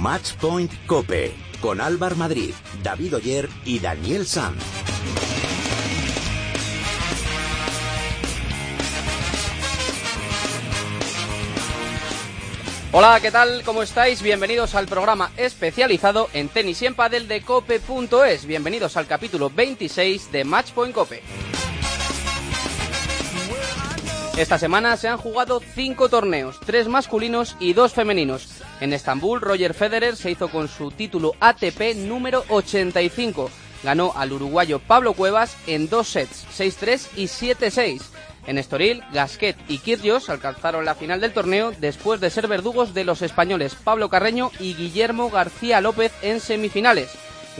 Matchpoint 0.00 0.72
Cope 0.86 1.34
con 1.60 1.78
Álvar 1.78 2.16
Madrid, 2.16 2.54
David 2.82 3.16
Oyer 3.16 3.50
y 3.66 3.80
Daniel 3.80 4.26
Sanz. 4.26 4.56
Hola, 12.92 13.20
¿qué 13.20 13.30
tal? 13.30 13.62
¿Cómo 13.62 13.82
estáis? 13.82 14.22
Bienvenidos 14.22 14.74
al 14.74 14.86
programa 14.86 15.32
especializado 15.36 16.30
en 16.32 16.48
tenis 16.48 16.80
y 16.80 16.86
en 16.86 16.94
padel 16.94 17.28
de 17.28 17.42
cope.es. 17.42 18.46
Bienvenidos 18.46 18.96
al 18.96 19.06
capítulo 19.06 19.50
26 19.50 20.32
de 20.32 20.44
Matchpoint 20.44 20.94
Cope. 20.94 21.22
Esta 24.38 24.58
semana 24.58 24.96
se 24.96 25.08
han 25.08 25.18
jugado 25.18 25.60
cinco 25.74 26.08
torneos, 26.08 26.58
tres 26.64 26.88
masculinos 26.88 27.56
y 27.60 27.74
dos 27.74 27.92
femeninos. 27.92 28.59
En 28.80 28.94
Estambul, 28.94 29.42
Roger 29.42 29.74
Federer 29.74 30.16
se 30.16 30.30
hizo 30.30 30.48
con 30.48 30.66
su 30.66 30.90
título 30.90 31.34
ATP 31.38 31.96
número 31.96 32.44
85. 32.48 33.50
Ganó 33.82 34.12
al 34.16 34.32
uruguayo 34.32 34.78
Pablo 34.78 35.12
Cuevas 35.12 35.56
en 35.66 35.88
dos 35.88 36.08
sets, 36.08 36.46
6-3 36.56 37.08
y 37.16 37.24
7-6. 37.24 38.02
En 38.46 38.56
Estoril, 38.56 39.02
Gasquet 39.12 39.56
y 39.68 39.78
Kyrgios 39.78 40.30
alcanzaron 40.30 40.86
la 40.86 40.94
final 40.94 41.20
del 41.20 41.32
torneo 41.32 41.72
después 41.78 42.20
de 42.20 42.30
ser 42.30 42.48
verdugos 42.48 42.94
de 42.94 43.04
los 43.04 43.20
españoles 43.20 43.74
Pablo 43.74 44.08
Carreño 44.08 44.50
y 44.58 44.74
Guillermo 44.74 45.30
García 45.30 45.82
López 45.82 46.12
en 46.22 46.40
semifinales. 46.40 47.10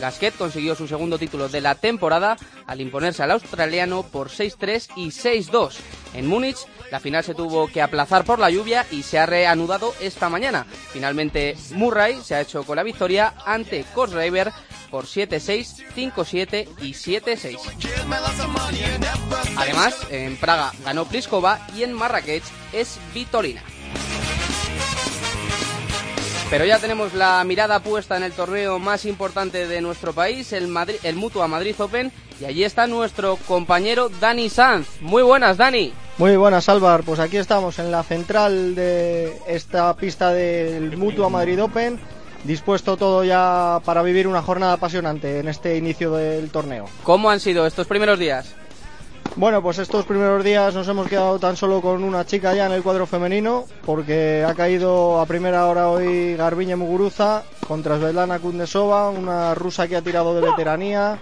Gasquet 0.00 0.36
consiguió 0.36 0.74
su 0.74 0.88
segundo 0.88 1.18
título 1.18 1.48
de 1.48 1.60
la 1.60 1.74
temporada 1.74 2.36
al 2.66 2.80
imponerse 2.80 3.22
al 3.22 3.30
australiano 3.30 4.02
por 4.02 4.28
6-3 4.28 4.88
y 4.96 5.08
6-2. 5.08 5.76
En 6.14 6.26
Múnich, 6.26 6.58
la 6.90 7.00
final 7.00 7.22
se 7.22 7.34
tuvo 7.34 7.68
que 7.68 7.82
aplazar 7.82 8.24
por 8.24 8.38
la 8.38 8.50
lluvia 8.50 8.86
y 8.90 9.02
se 9.02 9.18
ha 9.18 9.26
reanudado 9.26 9.94
esta 10.00 10.28
mañana. 10.28 10.66
Finalmente, 10.92 11.56
Murray 11.72 12.20
se 12.22 12.34
ha 12.34 12.40
hecho 12.40 12.64
con 12.64 12.76
la 12.76 12.82
victoria 12.82 13.34
ante 13.46 13.84
Cosraver 13.94 14.52
por 14.90 15.06
7-6, 15.06 15.86
5-7 15.94 16.68
y 16.80 16.92
7-6. 16.92 17.58
Además, 19.56 19.94
en 20.10 20.36
Praga 20.36 20.72
ganó 20.84 21.04
Pliskova 21.04 21.66
y 21.76 21.84
en 21.84 21.92
Marrakech 21.92 22.44
es 22.72 22.98
Vitolina. 23.14 23.62
Pero 26.50 26.64
ya 26.64 26.80
tenemos 26.80 27.14
la 27.14 27.44
mirada 27.44 27.78
puesta 27.78 28.16
en 28.16 28.24
el 28.24 28.32
torneo 28.32 28.80
más 28.80 29.04
importante 29.04 29.68
de 29.68 29.80
nuestro 29.80 30.12
país, 30.12 30.52
el, 30.52 30.66
Madrid, 30.66 30.96
el 31.04 31.14
Mutua 31.14 31.46
Madrid 31.46 31.76
Open, 31.78 32.10
y 32.40 32.44
allí 32.44 32.64
está 32.64 32.88
nuestro 32.88 33.36
compañero 33.46 34.08
Dani 34.20 34.48
Sanz. 34.48 35.00
Muy 35.00 35.22
buenas, 35.22 35.58
Dani. 35.58 35.92
Muy 36.18 36.36
buenas, 36.36 36.68
Álvar. 36.68 37.04
Pues 37.04 37.20
aquí 37.20 37.36
estamos 37.36 37.78
en 37.78 37.92
la 37.92 38.02
central 38.02 38.74
de 38.74 39.32
esta 39.46 39.94
pista 39.94 40.32
del 40.32 40.96
Mutua 40.96 41.28
Madrid 41.28 41.62
Open, 41.62 42.00
dispuesto 42.42 42.96
todo 42.96 43.22
ya 43.22 43.78
para 43.84 44.02
vivir 44.02 44.26
una 44.26 44.42
jornada 44.42 44.72
apasionante 44.72 45.38
en 45.38 45.46
este 45.46 45.76
inicio 45.76 46.10
del 46.14 46.50
torneo. 46.50 46.86
¿Cómo 47.04 47.30
han 47.30 47.38
sido 47.38 47.64
estos 47.64 47.86
primeros 47.86 48.18
días? 48.18 48.56
Bueno, 49.36 49.62
pues 49.62 49.78
estos 49.78 50.04
primeros 50.04 50.44
días 50.44 50.74
nos 50.74 50.86
hemos 50.88 51.08
quedado 51.08 51.38
tan 51.38 51.56
solo 51.56 51.80
con 51.80 52.02
una 52.04 52.26
chica 52.26 52.54
ya 52.54 52.66
en 52.66 52.72
el 52.72 52.82
cuadro 52.82 53.06
femenino, 53.06 53.64
porque 53.86 54.44
ha 54.46 54.54
caído 54.54 55.20
a 55.20 55.26
primera 55.26 55.66
hora 55.66 55.88
hoy 55.88 56.36
Garbiñe 56.36 56.76
Muguruza 56.76 57.44
contra 57.66 57.96
Svetlana 57.96 58.38
Kundesova, 58.38 59.08
una 59.08 59.54
rusa 59.54 59.88
que 59.88 59.96
ha 59.96 60.02
tirado 60.02 60.34
de 60.34 60.42
veteranía. 60.42 61.18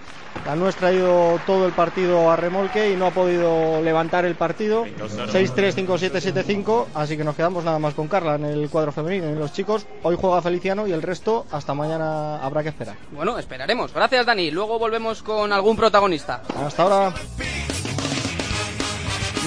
La 0.47 0.56
nuestra 0.56 0.89
ha 0.89 0.92
ido 0.92 1.39
todo 1.47 1.67
el 1.67 1.73
partido 1.73 2.31
a 2.31 2.37
remolque 2.37 2.91
y 2.91 2.97
no 2.97 3.06
ha 3.06 3.11
podido 3.11 3.83
levantar 3.83 4.25
el 4.25 4.34
partido. 4.34 4.84
6-3, 4.87 5.87
5-7, 5.87 6.11
7-5, 6.33 6.87
así 6.95 7.17
que 7.17 7.25
nos 7.25 7.37
quedamos 7.37 7.65
nada 7.65 7.78
más 7.78 7.95
con 7.95 8.09
Carla 8.09 8.37
en 8.37 8.45
el 8.45 8.70
cuadro 8.70 8.93
femenino. 8.93 9.31
Y 9.31 9.34
los 9.34 9.53
chicos, 9.53 9.87
hoy 10.03 10.17
juega 10.19 10.41
Feliciano 10.41 10.87
y 10.87 10.93
el 10.93 11.03
resto 11.03 11.47
hasta 11.50 11.75
mañana 11.75 12.43
habrá 12.43 12.62
que 12.62 12.70
esperar. 12.70 12.97
Bueno, 13.12 13.39
esperaremos. 13.39 13.93
Gracias, 13.93 14.25
Dani. 14.25 14.50
Luego 14.50 14.78
volvemos 14.78 15.22
con 15.22 15.53
algún 15.53 15.77
protagonista. 15.77 16.43
Hasta 16.65 16.82
ahora. 16.82 17.12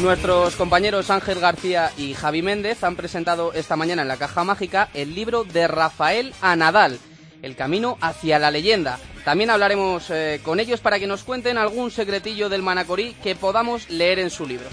Nuestros 0.01 0.55
compañeros 0.55 1.11
Ángel 1.11 1.39
García 1.39 1.91
y 1.95 2.15
Javi 2.15 2.41
Méndez 2.41 2.83
han 2.83 2.95
presentado 2.95 3.53
esta 3.53 3.75
mañana 3.75 4.01
en 4.01 4.07
la 4.07 4.17
Caja 4.17 4.43
Mágica 4.43 4.89
el 4.95 5.13
libro 5.13 5.43
de 5.43 5.67
Rafael 5.67 6.33
a 6.41 6.55
Nadal, 6.55 6.97
El 7.43 7.55
camino 7.55 7.99
hacia 8.01 8.39
la 8.39 8.49
leyenda. 8.49 8.97
También 9.23 9.51
hablaremos 9.51 10.09
eh, 10.09 10.41
con 10.43 10.59
ellos 10.59 10.79
para 10.79 10.97
que 10.97 11.05
nos 11.05 11.23
cuenten 11.23 11.59
algún 11.59 11.91
secretillo 11.91 12.49
del 12.49 12.63
Manacorí 12.63 13.15
que 13.21 13.35
podamos 13.35 13.91
leer 13.91 14.17
en 14.17 14.31
su 14.31 14.47
libro. 14.47 14.65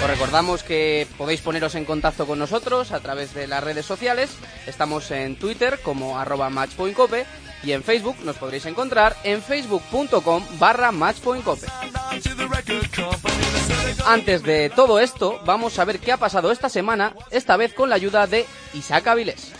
Os 0.00 0.08
recordamos 0.08 0.62
que 0.62 1.08
podéis 1.18 1.40
poneros 1.40 1.74
en 1.74 1.84
contacto 1.84 2.24
con 2.24 2.38
nosotros 2.38 2.92
a 2.92 3.00
través 3.00 3.34
de 3.34 3.48
las 3.48 3.64
redes 3.64 3.84
sociales. 3.84 4.30
Estamos 4.68 5.10
en 5.10 5.34
Twitter 5.34 5.80
como 5.82 6.20
arroba 6.20 6.50
matchpointcope 6.50 7.26
y 7.62 7.72
en 7.72 7.82
Facebook 7.82 8.16
nos 8.24 8.36
podréis 8.36 8.66
encontrar 8.66 9.16
en 9.24 9.42
facebook.com 9.42 10.44
barra 10.58 10.92
matchpointcope. 10.92 11.66
Antes 14.06 14.42
de 14.42 14.70
todo 14.70 14.98
esto, 15.00 15.40
vamos 15.44 15.78
a 15.78 15.84
ver 15.84 15.98
qué 15.98 16.12
ha 16.12 16.16
pasado 16.16 16.50
esta 16.50 16.68
semana, 16.68 17.14
esta 17.30 17.56
vez 17.56 17.74
con 17.74 17.88
la 17.88 17.96
ayuda 17.96 18.26
de 18.26 18.46
Isaac 18.74 19.06
Avilés. 19.06 19.52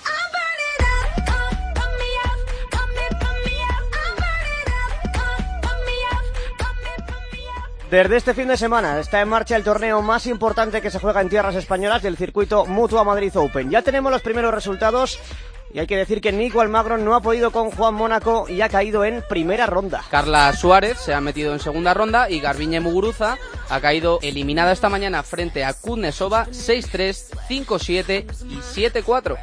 Desde 7.91 8.19
este 8.19 8.34
fin 8.34 8.48
de 8.48 8.59
semana 8.59 9.00
está 9.00 9.22
en 9.22 9.30
marcha 9.30 9.56
el 9.56 9.65
torneo 9.65 10.03
más 10.03 10.26
importante 10.26 10.82
que 10.82 10.91
se 10.91 10.98
juega 10.98 11.22
en 11.22 11.30
tierras 11.30 11.54
españolas 11.54 12.03
del 12.03 12.19
circuito 12.19 12.66
Mutua 12.66 13.03
Madrid 13.03 13.34
Open. 13.34 13.70
Ya 13.70 13.80
tenemos 13.80 14.12
los 14.12 14.20
primeros 14.20 14.53
resultados 14.53 15.19
y 15.72 15.78
hay 15.78 15.86
que 15.86 15.96
decir 15.96 16.20
que 16.20 16.32
Nico 16.32 16.60
Almagro 16.60 16.98
no 16.98 17.14
ha 17.14 17.20
podido 17.20 17.50
con 17.50 17.70
Juan 17.70 17.94
Mónaco 17.94 18.46
y 18.48 18.60
ha 18.60 18.68
caído 18.68 19.04
en 19.04 19.22
primera 19.28 19.66
ronda. 19.66 20.02
Carla 20.10 20.52
Suárez 20.54 20.98
se 20.98 21.14
ha 21.14 21.20
metido 21.20 21.52
en 21.52 21.60
segunda 21.60 21.94
ronda 21.94 22.30
y 22.30 22.40
Garbiñe 22.40 22.80
Muguruza 22.80 23.36
ha 23.68 23.80
caído 23.80 24.18
eliminada 24.22 24.72
esta 24.72 24.88
mañana 24.88 25.22
frente 25.22 25.64
a 25.64 25.74
Kudnesova 25.74 26.46
6-3, 26.46 27.36
5-7 27.48 28.24
y 28.48 28.56
7-4. 28.56 29.36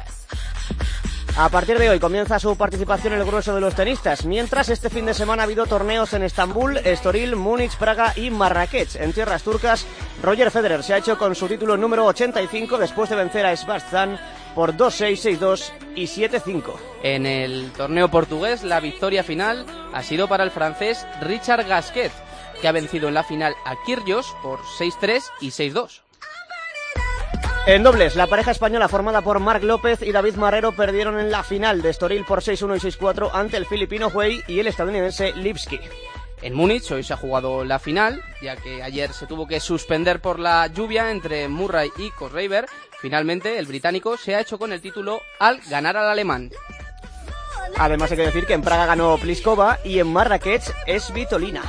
A 1.38 1.50
partir 1.50 1.78
de 1.78 1.90
hoy 1.90 2.00
comienza 2.00 2.38
su 2.38 2.56
participación 2.56 3.12
el 3.12 3.24
grueso 3.26 3.54
de 3.54 3.60
los 3.60 3.74
tenistas, 3.74 4.24
mientras 4.24 4.70
este 4.70 4.88
fin 4.88 5.04
de 5.04 5.12
semana 5.12 5.42
ha 5.42 5.44
habido 5.44 5.66
torneos 5.66 6.14
en 6.14 6.22
Estambul, 6.22 6.78
Estoril, 6.78 7.36
Múnich, 7.36 7.76
Praga 7.76 8.14
y 8.16 8.30
Marrakech. 8.30 8.96
En 8.96 9.12
tierras 9.12 9.42
turcas, 9.42 9.84
Roger 10.22 10.50
Federer 10.50 10.82
se 10.82 10.94
ha 10.94 10.98
hecho 10.98 11.18
con 11.18 11.34
su 11.34 11.46
título 11.46 11.76
número 11.76 12.06
85 12.06 12.78
después 12.78 13.10
de 13.10 13.16
vencer 13.16 13.44
a 13.44 13.54
Sebastián 13.54 14.18
por 14.56 14.74
2-6, 14.74 15.38
6-2 15.38 15.70
y 15.94 16.06
7-5. 16.06 16.72
En 17.02 17.26
el 17.26 17.70
torneo 17.76 18.10
portugués, 18.10 18.64
la 18.64 18.80
victoria 18.80 19.22
final 19.22 19.66
ha 19.92 20.02
sido 20.02 20.26
para 20.28 20.44
el 20.44 20.50
francés 20.50 21.06
Richard 21.20 21.68
Gasquet, 21.68 22.10
que 22.60 22.66
ha 22.66 22.72
vencido 22.72 23.06
en 23.06 23.14
la 23.14 23.22
final 23.22 23.54
a 23.66 23.76
Kyrgios 23.84 24.34
por 24.42 24.60
6-3 24.60 25.22
y 25.42 25.48
6-2. 25.48 26.00
En 27.66 27.82
dobles, 27.82 28.16
la 28.16 28.28
pareja 28.28 28.52
española 28.52 28.88
formada 28.88 29.20
por 29.20 29.40
Marc 29.40 29.62
López 29.62 30.00
y 30.00 30.12
David 30.12 30.36
Marrero 30.36 30.72
perdieron 30.72 31.18
en 31.18 31.30
la 31.30 31.42
final 31.42 31.82
de 31.82 31.90
Estoril 31.90 32.24
por 32.24 32.40
6-1 32.40 32.76
y 32.76 32.90
6-4 32.90 33.30
ante 33.34 33.58
el 33.58 33.66
filipino 33.66 34.08
Huey 34.08 34.40
y 34.48 34.60
el 34.60 34.68
estadounidense 34.68 35.32
Lipsky. 35.34 35.80
En 36.42 36.54
Múnich 36.54 36.90
hoy 36.92 37.02
se 37.02 37.14
ha 37.14 37.16
jugado 37.16 37.64
la 37.64 37.78
final, 37.78 38.22
ya 38.42 38.56
que 38.56 38.82
ayer 38.82 39.12
se 39.12 39.26
tuvo 39.26 39.46
que 39.46 39.58
suspender 39.58 40.20
por 40.20 40.38
la 40.38 40.66
lluvia 40.66 41.10
entre 41.10 41.48
Murray 41.48 41.90
y 41.96 42.10
Cosraver. 42.10 42.66
Finalmente, 43.06 43.60
el 43.60 43.66
británico 43.66 44.16
se 44.16 44.34
ha 44.34 44.40
hecho 44.40 44.58
con 44.58 44.72
el 44.72 44.80
título 44.80 45.22
al 45.38 45.60
ganar 45.70 45.96
al 45.96 46.08
alemán. 46.08 46.50
Además 47.78 48.10
hay 48.10 48.16
que 48.16 48.26
decir 48.26 48.46
que 48.46 48.54
en 48.54 48.62
Praga 48.62 48.84
ganó 48.84 49.16
Pliskova 49.16 49.78
y 49.84 50.00
en 50.00 50.12
Marrakech 50.12 50.64
es 50.88 51.12
Vitolina. 51.12 51.62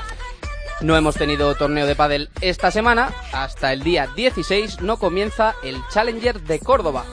No 0.81 0.97
hemos 0.97 1.13
tenido 1.13 1.53
torneo 1.53 1.85
de 1.85 1.95
pádel 1.95 2.31
esta 2.41 2.71
semana, 2.71 3.11
hasta 3.33 3.71
el 3.71 3.83
día 3.83 4.07
16 4.15 4.81
no 4.81 4.97
comienza 4.97 5.53
el 5.63 5.79
Challenger 5.93 6.41
de 6.41 6.57
Córdoba. 6.57 7.05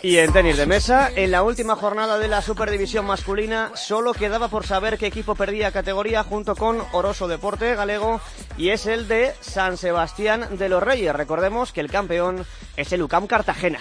Y 0.00 0.18
en 0.18 0.32
tenis 0.32 0.56
de 0.56 0.66
mesa, 0.66 1.10
en 1.14 1.32
la 1.32 1.42
última 1.42 1.74
jornada 1.74 2.20
de 2.20 2.28
la 2.28 2.40
Superdivisión 2.40 3.04
masculina, 3.04 3.72
solo 3.74 4.14
quedaba 4.14 4.46
por 4.46 4.64
saber 4.64 4.96
qué 4.96 5.06
equipo 5.06 5.34
perdía 5.34 5.72
categoría 5.72 6.22
junto 6.22 6.54
con 6.54 6.80
Oroso 6.92 7.26
Deporte 7.26 7.74
Galego 7.74 8.20
y 8.56 8.68
es 8.68 8.86
el 8.86 9.08
de 9.08 9.34
San 9.40 9.76
Sebastián 9.76 10.56
de 10.56 10.68
los 10.68 10.82
Reyes. 10.82 11.16
Recordemos 11.16 11.72
que 11.72 11.80
el 11.80 11.90
campeón 11.90 12.46
es 12.76 12.92
el 12.92 13.02
UCAM 13.02 13.26
Cartagena. 13.26 13.80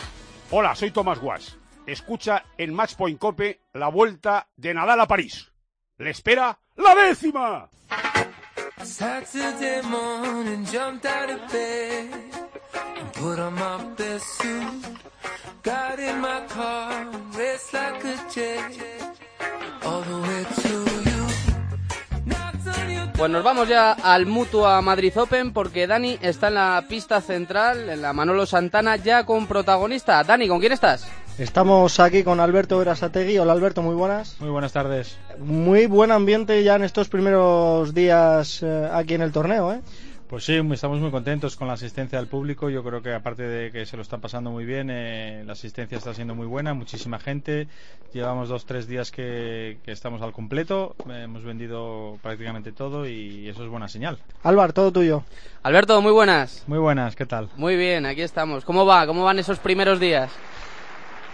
Hola, 0.50 0.74
soy 0.74 0.90
Tomás 0.90 1.20
Guas. 1.20 1.56
Escucha 1.86 2.44
en 2.58 2.74
Matchpoint 2.74 3.20
Cope 3.20 3.62
la 3.74 3.90
vuelta 3.90 4.48
de 4.56 4.74
Nadal 4.74 5.02
a 5.02 5.08
París. 5.08 5.52
Le 6.00 6.10
espera 6.10 6.58
la 6.78 6.96
décima. 6.96 7.70
Pues 23.18 23.32
nos 23.32 23.44
vamos 23.44 23.68
ya 23.68 23.94
al 23.94 24.28
Mutua 24.28 24.80
Madrid 24.84 25.12
Open 25.18 25.52
porque 25.52 25.88
Dani 25.88 26.20
está 26.22 26.50
en 26.50 26.54
la 26.54 26.86
pista 26.88 27.20
central, 27.20 27.90
en 27.90 28.04
la 28.04 28.14
Manolo 28.14 28.46
Santana, 28.46 28.96
ya 28.96 29.26
con 29.26 29.48
protagonista. 29.48 30.24
Dani, 30.24 30.48
¿con 30.48 30.60
quién 30.60 30.74
estás? 30.74 31.08
Estamos 31.40 32.00
aquí 32.00 32.24
con 32.24 32.40
Alberto 32.40 32.78
Verasategui. 32.78 33.40
Hola 33.40 33.54
Alberto, 33.54 33.82
muy 33.82 33.96
buenas. 33.96 34.40
Muy 34.40 34.52
buenas 34.52 34.72
tardes. 34.72 35.18
Muy 35.40 35.88
buen 35.88 36.12
ambiente 36.12 36.64
ya 36.64 36.76
en 36.76 36.84
estos 36.84 37.10
primeros 37.10 37.96
días 37.96 38.62
eh, 38.62 38.88
aquí 38.94 39.16
en 39.16 39.24
el 39.24 39.32
torneo, 39.32 39.74
¿eh? 39.74 39.82
Pues 40.30 40.44
sí, 40.44 40.62
estamos 40.74 41.00
muy 41.00 41.10
contentos 41.10 41.56
con 41.56 41.70
la 41.70 41.76
asistencia 41.76 42.20
del 42.20 42.28
público. 42.28 42.70
Yo 42.70 42.84
creo 42.84 43.02
que 43.02 43.14
aparte 43.14 43.44
de 43.44 43.72
que 43.72 43.86
se 43.86 43.96
lo 43.96 44.02
están 44.02 44.20
pasando 44.20 44.52
muy 44.52 44.66
bien, 44.66 44.90
eh, 44.92 45.44
la 45.46 45.54
asistencia 45.54 45.98
está 45.98 46.14
siendo 46.14 46.36
muy 46.36 46.46
buena, 46.46 46.74
muchísima 46.74 47.18
gente. 47.18 47.70
Llevamos 48.14 48.50
dos, 48.50 48.66
tres 48.66 48.90
días 48.90 49.10
que, 49.10 49.78
que 49.86 49.94
estamos 49.94 50.22
al 50.22 50.34
completo. 50.34 50.98
Eh, 51.10 51.22
hemos 51.24 51.46
vendido 51.46 52.20
prácticamente 52.22 52.74
todo 52.74 53.08
y 53.08 53.48
eso 53.48 53.64
es 53.64 53.70
buena 53.70 53.88
señal. 53.88 54.20
Álvaro, 54.44 54.74
todo 54.74 54.92
tuyo. 54.92 55.24
Alberto, 55.64 56.02
muy 56.02 56.12
buenas. 56.12 56.66
Muy 56.68 56.80
buenas, 56.80 57.16
¿qué 57.16 57.26
tal? 57.26 57.48
Muy 57.56 57.78
bien, 57.78 58.06
aquí 58.06 58.22
estamos. 58.22 58.66
¿Cómo 58.66 58.86
va? 58.86 59.08
¿Cómo 59.08 59.24
van 59.24 59.40
esos 59.40 59.60
primeros 59.60 59.98
días? 59.98 60.30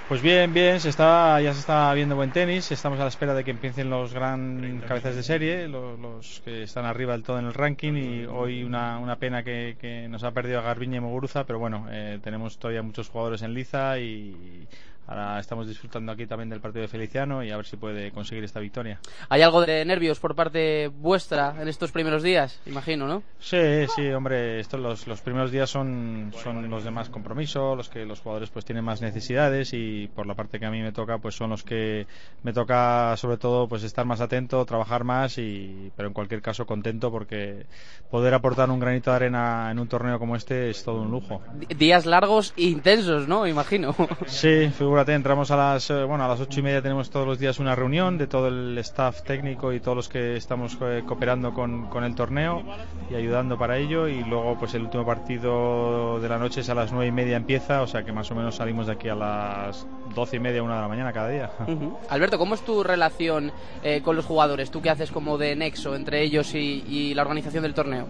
Pues 0.05 0.21
bien, 0.21 0.53
bien, 0.53 0.79
se 0.81 0.89
está, 0.89 1.41
ya 1.41 1.53
se 1.53 1.61
está 1.61 1.93
viendo 1.93 2.15
buen 2.15 2.31
tenis, 2.31 2.71
estamos 2.71 2.99
a 2.99 3.03
la 3.03 3.07
espera 3.07 3.33
de 3.33 3.43
que 3.43 3.51
empiecen 3.51 3.89
los 3.89 4.13
gran 4.13 4.83
cabezas 4.85 5.15
de 5.15 5.23
serie, 5.23 5.67
los, 5.69 5.97
los 5.97 6.41
que 6.43 6.63
están 6.63 6.85
arriba 6.85 7.13
del 7.13 7.23
todo 7.23 7.39
en 7.39 7.45
el 7.45 7.53
ranking. 7.53 7.93
Y 7.93 8.25
hoy 8.25 8.63
una, 8.63 8.99
una 8.99 9.15
pena 9.17 9.43
que, 9.43 9.77
que 9.79 10.07
nos 10.09 10.23
ha 10.23 10.31
perdido 10.31 10.59
a 10.59 10.61
Garbiñe 10.61 10.97
y 10.97 10.99
Muguruza, 10.99 11.45
pero 11.45 11.57
bueno, 11.57 11.87
eh, 11.89 12.19
tenemos 12.21 12.57
todavía 12.57 12.83
muchos 12.83 13.09
jugadores 13.09 13.41
en 13.43 13.53
liza 13.53 13.97
y 13.97 14.67
ahora 15.07 15.39
estamos 15.39 15.67
disfrutando 15.67 16.11
aquí 16.11 16.25
también 16.25 16.49
del 16.49 16.61
partido 16.61 16.83
de 16.83 16.87
Feliciano 16.87 17.43
y 17.43 17.51
a 17.51 17.57
ver 17.57 17.65
si 17.65 17.77
puede 17.77 18.11
conseguir 18.11 18.43
esta 18.43 18.59
victoria. 18.59 18.99
¿Hay 19.29 19.41
algo 19.41 19.61
de 19.65 19.83
nervios 19.85 20.19
por 20.19 20.35
parte 20.35 20.87
vuestra 20.87 21.55
en 21.59 21.67
estos 21.67 21.91
primeros 21.91 22.23
días? 22.23 22.59
Imagino, 22.65 23.07
¿no? 23.07 23.23
Sí, 23.39 23.87
sí, 23.95 24.07
hombre, 24.09 24.59
estos 24.59 24.79
los, 24.79 25.07
los 25.07 25.21
primeros 25.21 25.51
días 25.51 25.69
son, 25.69 26.33
son 26.43 26.69
los 26.69 26.83
de 26.83 26.91
más 26.91 27.09
compromiso, 27.09 27.75
los 27.75 27.89
que 27.89 28.05
los 28.05 28.19
jugadores 28.19 28.49
pues 28.49 28.65
tienen 28.65 28.83
más 28.83 29.01
necesidades 29.01 29.73
y 29.73 30.07
por 30.07 30.27
la 30.27 30.35
parte 30.35 30.59
que 30.59 30.65
a 30.65 30.71
mí 30.71 30.81
me 30.81 30.91
toca 30.91 31.17
pues 31.17 31.35
son 31.35 31.49
los 31.49 31.63
que 31.63 32.07
me 32.43 32.53
toca 32.53 33.15
sobre 33.17 33.37
todo 33.37 33.67
pues 33.67 33.83
estar 33.83 34.05
más 34.05 34.21
atento, 34.21 34.65
trabajar 34.65 35.03
más 35.03 35.37
y 35.37 35.91
pero 35.95 36.07
en 36.07 36.13
cualquier 36.13 36.41
caso 36.41 36.65
contento 36.65 37.11
porque 37.11 37.65
poder 38.09 38.33
aportar 38.33 38.69
un 38.69 38.79
granito 38.79 39.09
de 39.09 39.15
arena 39.15 39.69
en 39.71 39.79
un 39.79 39.87
torneo 39.87 40.19
como 40.19 40.35
este 40.35 40.69
es 40.69 40.83
todo 40.83 41.01
un 41.01 41.11
lujo. 41.11 41.41
Días 41.77 42.05
largos 42.05 42.53
e 42.57 42.63
intensos, 42.63 43.27
¿no? 43.27 43.47
Imagino. 43.47 43.95
Sí, 44.27 44.69
figúrate, 44.93 45.15
entramos 45.15 45.49
a 45.49 45.57
las 45.57 45.89
eh, 45.89 46.03
bueno 46.03 46.23
a 46.23 46.27
las 46.27 46.39
ocho 46.39 46.59
y 46.59 46.61
media 46.61 46.79
tenemos 46.79 47.09
todos 47.09 47.25
los 47.25 47.39
días 47.39 47.57
una 47.57 47.73
reunión 47.73 48.19
de 48.19 48.27
todo 48.27 48.47
el 48.47 48.77
staff 48.77 49.23
técnico 49.23 49.73
y 49.73 49.79
todos 49.79 49.97
los 49.97 50.07
que 50.07 50.35
estamos 50.35 50.77
eh, 50.81 51.01
cooperando 51.03 51.51
con, 51.51 51.87
con 51.87 52.03
el 52.03 52.13
torneo 52.13 52.61
y 53.09 53.15
ayudando 53.15 53.57
para 53.57 53.79
ello 53.79 54.07
y 54.07 54.23
luego 54.23 54.55
pues 54.59 54.75
el 54.75 54.83
último 54.83 55.03
partido 55.03 56.19
de 56.19 56.29
la 56.29 56.37
noche 56.37 56.61
es 56.61 56.69
a 56.69 56.75
las 56.75 56.91
nueve 56.91 57.07
y 57.07 57.11
media 57.11 57.37
empieza, 57.37 57.81
o 57.81 57.87
sea 57.87 58.03
que 58.03 58.11
más 58.11 58.29
o 58.29 58.35
menos 58.35 58.57
salimos 58.57 58.85
de 58.85 58.93
aquí 58.93 59.09
a 59.09 59.15
las 59.15 59.87
doce 60.13 60.35
y 60.35 60.39
media 60.39 60.61
una 60.61 60.75
de 60.75 60.81
la 60.81 60.87
mañana 60.87 61.11
cada 61.11 61.29
día. 61.29 61.49
Alberto, 62.11 62.37
¿cómo 62.37 62.53
es 62.53 62.61
tu 62.61 62.83
relación 62.83 63.51
eh, 63.81 64.03
con 64.03 64.15
los 64.15 64.25
jugadores? 64.25 64.69
¿Tú 64.69 64.83
qué 64.83 64.91
haces 64.91 65.11
como 65.11 65.39
de 65.39 65.55
nexo 65.55 65.95
entre 65.95 66.21
ellos 66.21 66.53
y, 66.53 66.83
y 66.87 67.15
la 67.15 67.23
organización 67.23 67.63
del 67.63 67.73
torneo? 67.73 68.05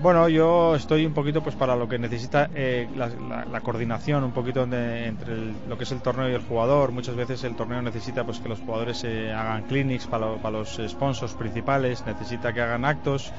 Bueno, 0.00 0.28
yo 0.28 0.76
estoy 0.76 1.04
un 1.06 1.12
poquito 1.12 1.42
pues 1.42 1.56
para 1.56 1.74
lo 1.74 1.88
que 1.88 1.98
necesita 1.98 2.48
eh, 2.54 2.88
la, 2.94 3.60
coordinación 3.62 4.22
un 4.22 4.32
poquito 4.32 4.62
entre 4.62 5.32
el- 5.32 5.56
lo 5.68 5.76
que 5.76 5.82
es 5.84 5.90
el 5.90 6.02
torneo 6.02 6.30
y 6.30 6.34
el 6.34 6.40
jugador. 6.42 6.92
Muchas 6.92 7.16
veces 7.16 7.42
el 7.42 7.56
torneo 7.56 7.82
necesita 7.82 8.24
pues 8.24 8.38
que 8.38 8.48
los 8.48 8.60
jugadores 8.60 9.02
eh, 9.02 9.32
hagan 9.32 9.64
clinics 9.64 10.06
para, 10.06 10.36
para 10.38 10.58
los 10.58 10.80
sponsors 10.86 11.34
principales, 11.34 12.06
necesita 12.06 12.52
que 12.52 12.60
hagan 12.60 12.84
actos 12.84 13.32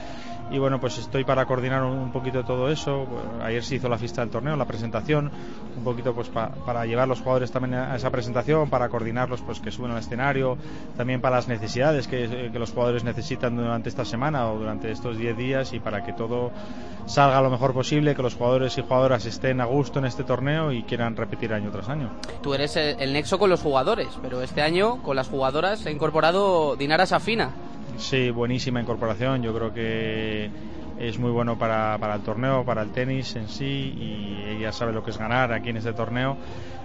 y 0.51 0.57
bueno 0.57 0.80
pues 0.80 0.98
estoy 0.98 1.24
para 1.24 1.46
coordinar 1.46 1.84
un, 1.84 2.12
poquito 2.12 2.44
todo 2.44 2.69
eso. 2.69 3.06
Ayer 3.44 3.63
se 3.63 3.75
hizo 3.75 3.88
la 3.90 3.98
fiesta 3.98 4.22
del 4.22 4.30
torneo, 4.30 4.56
la 4.56 4.66
presentación, 4.66 5.31
un 5.78 5.84
poquito 5.84 6.13
pues 6.13 6.30
pa- 6.30 6.50
para 6.66 6.86
llevar 6.86 7.07
los 7.07 7.19
jugadores 7.19 7.51
también 7.51 7.75
a 7.75 7.96
esa 7.96 8.10
presentación, 8.10 8.69
para 8.69 8.90
coordinarlos 8.90 9.42
pues 9.42 9.60
que 9.60 9.72
suben 9.72 9.92
al 9.92 10.00
escenario, 10.00 10.57
también 10.98 11.22
para 11.22 11.36
las 11.38 11.48
necesidades 11.48 12.07
que, 12.07 12.25
eh, 12.25 12.50
que 12.51 12.60
los 12.60 12.72
jugadores 12.72 13.04
necesitan 13.04 13.56
durante 13.56 13.90
esta 13.90 14.06
semana 14.06 14.50
o 14.51 14.57
durante 14.57 14.92
estos 14.92 15.18
10 15.18 15.38
días 15.38 15.74
y 15.74 15.80
para 15.80 16.04
que 16.04 16.13
todo 16.13 16.51
salga 17.06 17.42
lo 17.42 17.50
mejor 17.50 17.74
posible, 17.74 18.16
que 18.16 18.22
los 18.22 18.36
jugadores 18.36 18.78
y 18.78 18.81
jugadoras 18.81 19.25
estén 19.25 19.62
a 19.62 19.66
gusto 19.66 20.00
en 20.00 20.06
este 20.06 20.24
torneo 20.24 20.72
y 20.72 20.84
quieran 20.84 21.16
repetir 21.16 21.54
año 21.54 21.72
tras 21.72 21.90
año. 21.90 22.10
Tú 22.42 22.54
eres 22.54 22.75
el, 22.75 23.13
nexo 23.13 23.40
con 23.40 23.50
los 23.50 23.62
jugadores, 23.62 24.07
pero 24.22 24.42
este 24.42 24.62
año 24.62 25.01
con 25.01 25.16
las 25.16 25.28
jugadoras 25.28 25.80
se 25.80 25.92
incorporado 25.92 26.75
Dinara 26.75 27.06
Safina. 27.06 27.50
Sí, 28.00 28.31
buenísima 28.31 28.81
incorporación. 28.81 29.44
Yo 29.44 29.54
creo 29.54 29.74
que 29.74 30.50
es 31.00 31.19
muy 31.19 31.31
bueno 31.31 31.57
para, 31.57 31.98
para 32.00 32.16
el 32.16 32.22
torneo, 32.22 32.63
para 32.66 32.81
el 32.81 32.92
tenis 32.92 33.36
en 33.36 33.48
sí 33.48 33.66
y 33.66 34.44
ella 34.57 34.72
sabe 34.72 34.92
lo 34.94 35.04
que 35.04 35.12
es 35.12 35.18
ganar 35.18 35.54
aquí 35.54 35.69
en 35.69 35.78
este 35.78 35.94
torneo. 35.94 36.38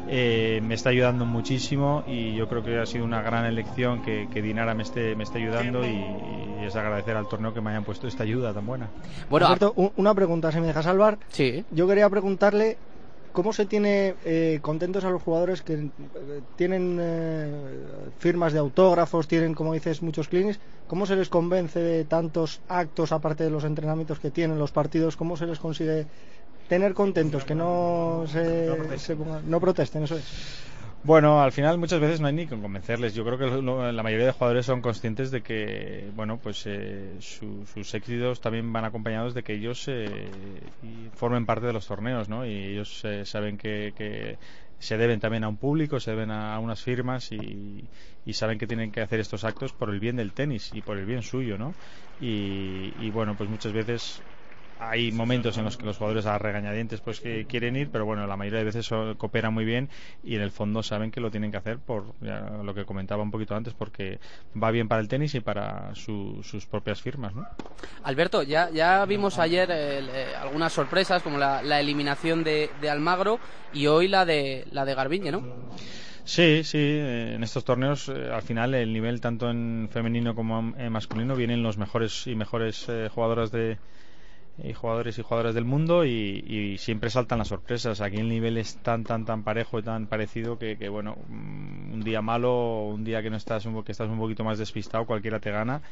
Eh, 0.08 0.60
me 0.62 0.74
está 0.74 0.90
ayudando 0.90 1.24
muchísimo 1.24 2.04
y 2.06 2.34
yo 2.34 2.46
creo 2.46 2.62
que 2.62 2.78
ha 2.78 2.86
sido 2.86 3.04
una 3.04 3.22
gran 3.22 3.46
elección 3.46 4.02
que, 4.02 4.28
que 4.32 4.42
Dinara 4.42 4.74
me 4.74 4.82
esté, 4.82 5.16
me 5.16 5.24
esté 5.24 5.38
ayudando 5.38 5.84
y, 5.86 5.94
y 6.60 6.64
es 6.66 6.76
agradecer 6.76 7.16
al 7.16 7.26
torneo 7.26 7.54
que 7.54 7.60
me 7.62 7.70
hayan 7.70 7.84
puesto 7.84 8.06
esta 8.06 8.22
ayuda 8.22 8.52
tan 8.52 8.66
buena. 8.66 8.88
Bueno, 9.30 9.46
Alberto, 9.46 9.72
una 9.96 10.14
pregunta, 10.14 10.52
si 10.52 10.60
me 10.60 10.66
dejas, 10.66 10.86
Álvaro. 10.86 11.16
sí. 11.28 11.64
Yo 11.70 11.88
quería 11.88 12.08
preguntarle 12.10 12.76
cómo 13.34 13.52
se 13.52 13.66
tiene 13.66 14.14
eh, 14.24 14.60
contentos 14.62 15.04
a 15.04 15.10
los 15.10 15.22
jugadores 15.22 15.60
que 15.60 15.74
eh, 15.74 15.90
tienen 16.56 16.98
eh, 17.00 17.52
firmas 18.18 18.52
de 18.54 18.60
autógrafos, 18.60 19.28
tienen, 19.28 19.52
como 19.54 19.74
dices, 19.74 20.00
muchos 20.02 20.28
clinics. 20.28 20.58
¿Cómo 20.86 21.04
se 21.04 21.16
les 21.16 21.28
convence 21.28 21.80
de 21.80 22.04
tantos 22.04 22.60
actos, 22.68 23.10
aparte 23.12 23.42
de 23.44 23.50
los 23.50 23.64
entrenamientos 23.64 24.20
que 24.20 24.30
tienen, 24.30 24.58
los 24.58 24.70
partidos? 24.70 25.16
¿Cómo 25.16 25.36
se 25.36 25.46
les 25.46 25.58
consigue 25.58 26.06
tener 26.68 26.94
contentos, 26.94 27.44
que 27.44 27.54
no 27.54 28.24
se, 28.28 28.98
se 28.98 29.16
pongan- 29.16 29.42
no 29.44 29.60
protesten? 29.60 30.04
Eso 30.04 30.16
es. 30.16 30.24
Bueno, 31.06 31.42
al 31.42 31.52
final 31.52 31.76
muchas 31.76 32.00
veces 32.00 32.20
no 32.20 32.28
hay 32.28 32.32
ni 32.32 32.46
que 32.46 32.58
convencerles. 32.58 33.12
Yo 33.14 33.24
creo 33.26 33.36
que 33.38 33.44
lo- 33.62 33.92
la 33.92 34.02
mayoría 34.02 34.24
de 34.26 34.32
jugadores 34.32 34.64
son 34.64 34.80
conscientes 34.80 35.30
de 35.30 35.42
que, 35.42 36.10
bueno, 36.14 36.40
pues 36.40 36.62
eh, 36.66 37.16
su- 37.20 37.66
sus 37.66 37.92
éxitos 37.94 38.40
también 38.40 38.72
van 38.72 38.86
acompañados 38.86 39.34
de 39.34 39.42
que 39.42 39.52
ellos 39.54 39.84
eh, 39.88 40.72
formen 41.14 41.44
parte 41.44 41.66
de 41.66 41.74
los 41.74 41.86
torneos, 41.86 42.28
¿no? 42.30 42.46
Y 42.46 42.52
ellos 42.72 43.04
eh, 43.04 43.26
saben 43.26 43.58
que, 43.58 43.92
que 43.94 44.38
se 44.78 44.96
deben 44.96 45.20
también 45.20 45.44
a 45.44 45.48
un 45.48 45.58
público, 45.58 46.00
se 46.00 46.12
deben 46.12 46.30
a, 46.30 46.54
a 46.54 46.58
unas 46.60 46.82
firmas 46.82 47.32
y, 47.32 47.90
y 48.24 48.32
saben 48.32 48.56
que 48.58 48.66
tienen 48.66 48.90
que 48.90 49.02
hacer 49.02 49.20
estos 49.20 49.44
actos 49.44 49.74
por 49.74 49.90
el 49.90 50.00
bien 50.00 50.16
del 50.16 50.32
tenis 50.32 50.72
y 50.72 50.80
por 50.82 50.96
el 50.98 51.04
bien 51.04 51.20
suyo, 51.22 51.58
¿no? 51.58 51.76
Y, 52.18 52.92
y 52.96 53.10
bueno, 53.10 53.36
pues 53.36 53.50
muchas 53.50 53.72
veces 53.74 54.24
hay 54.78 55.12
momentos 55.12 55.56
en 55.56 55.64
los 55.64 55.76
que 55.76 55.86
los 55.86 55.96
jugadores 55.98 56.26
a 56.26 56.38
regañadientes 56.38 57.00
pues 57.00 57.20
que 57.20 57.46
quieren 57.46 57.76
ir, 57.76 57.90
pero 57.90 58.04
bueno, 58.04 58.26
la 58.26 58.36
mayoría 58.36 58.58
de 58.60 58.64
veces 58.64 58.88
cooperan 59.18 59.54
muy 59.54 59.64
bien 59.64 59.88
y 60.22 60.34
en 60.36 60.42
el 60.42 60.50
fondo 60.50 60.82
saben 60.82 61.10
que 61.10 61.20
lo 61.20 61.30
tienen 61.30 61.50
que 61.50 61.56
hacer 61.56 61.78
por 61.78 62.14
ya, 62.20 62.40
lo 62.62 62.74
que 62.74 62.84
comentaba 62.84 63.22
un 63.22 63.30
poquito 63.30 63.54
antes, 63.54 63.74
porque 63.74 64.18
va 64.60 64.70
bien 64.70 64.88
para 64.88 65.00
el 65.00 65.08
tenis 65.08 65.34
y 65.34 65.40
para 65.40 65.94
su- 65.94 66.40
sus 66.42 66.66
propias 66.66 67.00
firmas, 67.00 67.34
¿no? 67.34 67.46
Alberto, 68.02 68.42
ya, 68.42 68.70
ya 68.70 69.04
vimos 69.04 69.38
ayer 69.38 69.70
eh, 69.70 69.98
eh, 70.00 70.34
algunas 70.36 70.72
sorpresas 70.72 71.22
como 71.22 71.38
la, 71.38 71.62
la 71.62 71.80
eliminación 71.80 72.44
de, 72.44 72.70
de 72.80 72.90
Almagro 72.90 73.40
y 73.72 73.86
hoy 73.86 74.08
la 74.08 74.24
de 74.24 74.64
la 74.70 74.84
de 74.84 74.94
Garbiñe, 74.94 75.32
¿no? 75.32 75.42
Sí, 76.24 76.62
sí, 76.64 76.78
eh, 76.78 77.34
en 77.34 77.42
estos 77.44 77.64
torneos 77.64 78.08
eh, 78.08 78.30
al 78.32 78.42
final 78.42 78.74
el 78.74 78.92
nivel 78.92 79.20
tanto 79.20 79.50
en 79.50 79.88
femenino 79.92 80.34
como 80.34 80.74
en 80.76 80.92
masculino 80.92 81.36
vienen 81.36 81.62
los 81.62 81.76
mejores 81.76 82.26
y 82.26 82.34
mejores 82.34 82.86
eh, 82.88 83.08
jugadoras 83.14 83.50
de 83.50 83.78
y 84.62 84.72
jugadores 84.72 85.18
y 85.18 85.22
jugadoras 85.22 85.54
del 85.54 85.64
mundo 85.64 86.04
y, 86.04 86.76
siempre 86.78 87.10
saltan 87.10 87.38
las 87.38 87.48
sorpresas. 87.48 88.00
Aquí 88.00 88.16
el 88.18 88.28
nivel 88.28 88.58
es 88.58 88.76
tan 88.82 89.04
tan 89.04 89.24
tan 89.24 89.42
parejo 89.42 89.78
y 89.78 89.82
tan 89.82 90.06
parecido 90.06 90.58
que, 90.58 90.76
que, 90.76 90.88
bueno, 90.88 91.16
mm, 91.28 91.92
un 91.92 92.00
día 92.04 92.22
malo 92.22 92.86
un 92.86 93.04
día 93.04 93.22
que 93.22 93.30
no 93.30 93.36
estás 93.36 93.66
un, 93.66 93.82
que 93.82 93.92
estás 93.92 94.08
un 94.08 94.18
poquito 94.18 94.44
más 94.44 94.58
despistado 94.58 95.06
cualquiera 95.06 95.40
te 95.40 95.50
gana. 95.50 95.82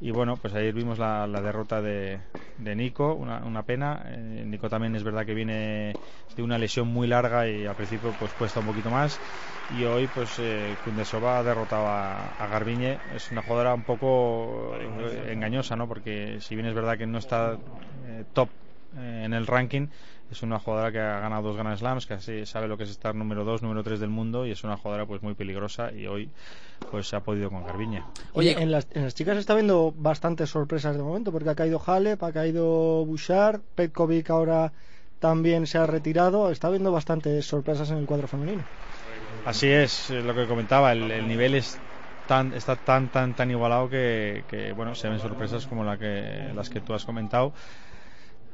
Y 0.00 0.10
bueno, 0.10 0.38
pues 0.40 0.54
ayer 0.54 0.74
vimos 0.74 0.98
la, 0.98 1.26
la 1.26 1.40
derrota 1.42 1.80
de, 1.80 2.20
de 2.56 2.74
Nico, 2.76 3.14
una, 3.14 3.44
una 3.44 3.64
pena. 3.64 4.02
Eh, 4.06 4.44
Nico 4.46 4.68
también 4.68 4.96
es 4.96 5.04
verdad 5.04 5.24
que 5.26 5.34
viene 5.34 5.98
de 6.36 6.42
una 6.42 6.58
lesión 6.58 6.88
muy 6.88 7.06
larga 7.06 7.48
y 7.48 7.66
al 7.66 7.76
principio 7.76 8.16
pues 8.16 8.34
cuesta 8.34 8.60
un 8.60 8.66
poquito 8.66 8.90
más. 8.90 9.20
Y 9.68 9.84
hoy 9.84 10.08
pues 10.08 10.38
eh, 10.38 10.78
Kundesova 10.80 11.38
ha 11.38 11.42
derrotado 11.44 11.86
a, 11.88 12.28
a 12.28 12.46
Garbiñe. 12.48 13.00
Es 13.14 13.30
una 13.30 13.42
jugadora 13.42 13.74
un 13.74 13.84
poco 13.84 14.76
eh, 14.76 15.32
engañosa, 15.32 15.76
¿no? 15.76 15.86
Porque 15.88 16.40
si 16.40 16.54
bien 16.56 16.66
es 16.66 16.74
verdad 16.74 16.98
que 16.98 17.06
no 17.06 17.18
está 17.18 17.58
eh, 18.04 18.24
top 18.32 18.50
eh, 18.96 19.22
en 19.24 19.32
el 19.34 19.46
ranking, 19.46 19.88
es 20.30 20.42
una 20.42 20.58
jugadora 20.58 20.90
que 20.90 20.98
ha 20.98 21.20
ganado 21.20 21.48
dos 21.48 21.56
Grand 21.56 21.76
Slams, 21.76 22.06
que 22.06 22.14
así 22.14 22.46
sabe 22.46 22.66
lo 22.68 22.76
que 22.76 22.84
es 22.84 22.90
estar 22.90 23.14
número 23.14 23.44
2, 23.44 23.62
número 23.62 23.82
3 23.82 24.00
del 24.00 24.08
mundo 24.08 24.46
y 24.46 24.50
es 24.50 24.64
una 24.64 24.76
jugadora 24.76 25.06
pues 25.06 25.22
muy 25.22 25.34
peligrosa 25.34 25.92
y 25.92 26.06
hoy 26.06 26.30
pues 26.90 27.08
se 27.08 27.16
ha 27.16 27.20
podido 27.20 27.50
con 27.50 27.64
Garbiñe. 27.64 28.02
Oye, 28.32 28.60
en 28.60 28.70
las, 28.70 28.88
en 28.92 29.04
las 29.04 29.14
chicas 29.14 29.36
está 29.36 29.54
viendo 29.54 29.92
bastantes 29.96 30.50
sorpresas 30.50 30.96
de 30.96 31.02
momento, 31.02 31.32
porque 31.32 31.50
ha 31.50 31.54
caído 31.54 31.82
Halep, 31.84 32.22
ha 32.22 32.32
caído 32.32 33.04
Bouchard, 33.04 33.60
Petkovic 33.74 34.30
ahora 34.30 34.72
también 35.18 35.66
se 35.66 35.78
ha 35.78 35.86
retirado. 35.86 36.50
Está 36.50 36.68
viendo 36.68 36.90
bastantes 36.90 37.46
sorpresas 37.46 37.90
en 37.90 37.98
el 37.98 38.06
cuadro 38.06 38.26
femenino. 38.26 38.64
Así 39.44 39.68
es, 39.68 40.10
lo 40.10 40.34
que 40.34 40.46
comentaba, 40.46 40.92
el, 40.92 41.10
el 41.10 41.28
nivel 41.28 41.54
es 41.54 41.78
tan, 42.26 42.52
está 42.54 42.76
tan, 42.76 43.08
tan, 43.08 43.34
tan 43.34 43.50
igualado 43.50 43.88
que, 43.88 44.44
que, 44.48 44.72
bueno, 44.72 44.94
se 44.94 45.08
ven 45.08 45.18
sorpresas 45.18 45.66
como 45.66 45.84
la 45.84 45.98
que, 45.98 46.50
las 46.54 46.70
que 46.70 46.80
tú 46.80 46.94
has 46.94 47.04
comentado. 47.04 47.52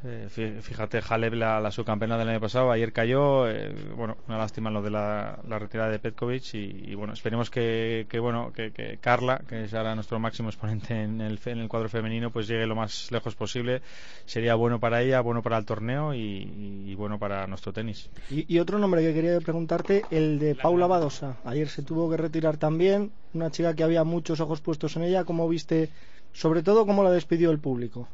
Eh, 0.04 0.28
fí- 0.30 0.60
fíjate, 0.62 1.00
Halep, 1.08 1.34
la, 1.34 1.60
la 1.60 1.72
subcampeona 1.72 2.16
del 2.16 2.28
año 2.28 2.40
pasado, 2.40 2.70
ayer 2.70 2.92
cayó. 2.92 3.48
eh, 3.50 3.74
bueno, 3.96 4.16
una 4.28 4.38
lástima 4.38 4.70
lo 4.70 4.80
de 4.80 4.90
la, 4.90 5.40
la 5.48 5.58
retirada 5.58 5.90
de 5.90 5.98
Petkovic. 5.98 6.54
Y, 6.54 6.90
y, 6.92 6.94
bueno, 6.94 7.14
esperemos 7.14 7.50
que, 7.50 8.06
que, 8.08 8.20
bueno, 8.20 8.52
que, 8.54 8.70
que 8.70 8.98
Carla, 8.98 9.40
que 9.48 9.64
es 9.64 9.74
ahora 9.74 9.96
nuestro 9.96 10.20
máximo 10.20 10.50
exponente 10.50 11.02
en 11.02 11.20
el, 11.20 11.38
fe- 11.38 11.50
en 11.50 11.58
el 11.58 11.68
cuadro 11.68 11.88
femenino, 11.88 12.30
pues 12.30 12.46
llegue 12.46 12.64
lo 12.66 12.76
más 12.76 13.10
lejos 13.10 13.34
posible. 13.34 13.82
Sería 14.24 14.54
bueno 14.54 14.78
para 14.78 15.02
ella, 15.02 15.20
bueno 15.20 15.42
para 15.42 15.58
el 15.58 15.64
torneo 15.64 16.14
y, 16.14 16.18
y- 16.20 16.90
y 16.92 16.94
bueno 16.94 17.18
para 17.18 17.46
nuestro 17.48 17.72
tenis. 17.72 18.08
Y, 18.30 18.44
y 18.54 18.60
otro 18.60 18.78
nombre 18.78 19.02
que 19.02 19.12
quería 19.12 19.40
preguntarte, 19.40 20.04
el 20.12 20.38
de 20.38 20.54
Paula 20.54 20.86
Badosa. 20.86 21.36
Ayer 21.44 21.68
se 21.68 21.82
tuvo 21.82 22.08
que 22.08 22.16
retirar 22.16 22.56
también, 22.56 23.10
una 23.34 23.50
chica 23.50 23.74
que 23.74 23.82
había 23.82 24.04
muchos 24.04 24.38
ojos 24.38 24.60
puestos 24.60 24.96
en 24.96 25.02
ella. 25.02 25.24
¿Cómo 25.24 25.48
viste, 25.48 25.88
sobre 26.32 26.62
todo, 26.62 26.86
cómo 26.86 27.02
la 27.02 27.10
despidió 27.10 27.50
el 27.50 27.58
público? 27.58 28.06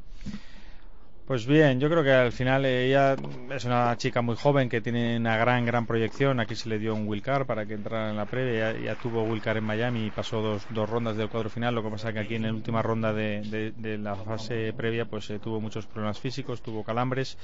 Pues 1.26 1.46
bien, 1.46 1.80
yo 1.80 1.88
creo 1.88 2.02
que 2.04 2.12
al 2.12 2.32
final 2.32 2.66
ella 2.66 3.16
es 3.50 3.64
una 3.64 3.96
chica 3.96 4.20
muy 4.20 4.36
joven 4.36 4.68
que 4.68 4.82
tiene 4.82 5.16
una 5.16 5.38
gran, 5.38 5.64
gran 5.64 5.86
proyección. 5.86 6.38
Aquí 6.38 6.54
se 6.54 6.68
le 6.68 6.78
dio 6.78 6.94
un 6.94 7.06
wildcard 7.08 7.46
para 7.46 7.64
que 7.66 7.72
entrara 7.74 8.10
en 8.10 8.16
la 8.16 8.26
previa. 8.26 8.72
Ya, 8.74 8.78
ya 8.78 8.96
tuvo 8.96 9.24
wildcard 9.24 9.56
en 9.56 9.64
Miami 9.64 10.06
y 10.06 10.10
pasó 10.10 10.42
dos, 10.42 10.66
dos 10.68 10.88
rondas 10.88 11.16
del 11.16 11.30
cuadro 11.30 11.48
final. 11.48 11.74
Lo 11.74 11.82
que 11.82 11.88
pasa 11.88 12.12
que 12.12 12.18
aquí 12.18 12.34
en 12.34 12.42
la 12.42 12.52
última 12.52 12.82
ronda 12.82 13.14
de, 13.14 13.42
de- 13.46 13.72
de 13.72 13.96
la 13.98 14.16
fase 14.18 14.74
previa 14.76 15.06
pues 15.06 15.30
eh, 15.30 15.40
tuvo 15.40 15.62
muchos 15.62 15.86
problemas 15.86 16.20
físicos, 16.20 16.60
tuvo 16.62 16.84
calambres 16.84 17.38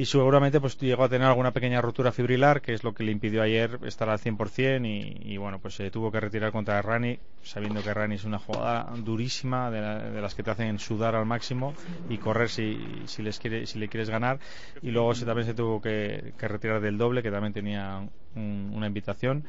y 0.00 0.06
seguramente 0.06 0.60
pues 0.60 0.78
llegó 0.78 1.04
a 1.04 1.08
tener 1.08 1.26
alguna 1.28 1.52
pequeña 1.52 1.80
rotura 1.82 2.12
fibrilar 2.12 2.62
que 2.62 2.72
es 2.74 2.84
lo 2.84 2.94
que 2.94 3.02
le 3.04 3.12
impidió 3.12 3.42
ayer 3.42 3.78
estar 3.84 4.08
al 4.08 4.18
100% 4.18 4.86
y, 4.88 5.32
y 5.32 5.36
bueno 5.36 5.58
pues 5.60 5.74
se 5.74 5.90
tuvo 5.90 6.10
que 6.12 6.20
retirar 6.20 6.52
contra 6.52 6.80
Rani 6.82 7.18
sabiendo 7.42 7.82
que 7.82 7.92
Rani 7.92 8.14
es 8.14 8.24
una 8.24 8.38
jugada 8.38 8.88
durísima 8.96 9.70
de, 9.70 9.80
la- 9.80 9.98
de 10.10 10.20
las 10.20 10.34
que 10.34 10.42
te 10.42 10.50
hacen 10.50 10.78
sudar 10.78 11.14
al 11.14 11.26
máximo 11.26 11.76
y 12.08 12.18
correr 12.18 12.48
si, 12.50 13.04
si 13.08 13.22
les 13.22 13.38
quiere 13.38 13.66
si 13.66 13.78
le 13.78 13.88
quieres 13.88 14.10
ganar. 14.10 14.38
Y 14.82 14.90
luego 14.90 15.14
se, 15.14 15.24
también 15.26 15.46
se 15.46 15.54
tuvo 15.54 15.80
que, 15.80 16.34
que 16.38 16.48
retirar 16.48 16.80
del 16.80 16.98
doble 16.98 17.22
que 17.22 17.30
también 17.30 17.52
tenía 17.52 18.08
un- 18.34 18.72
una 18.74 18.86
invitación 18.86 19.44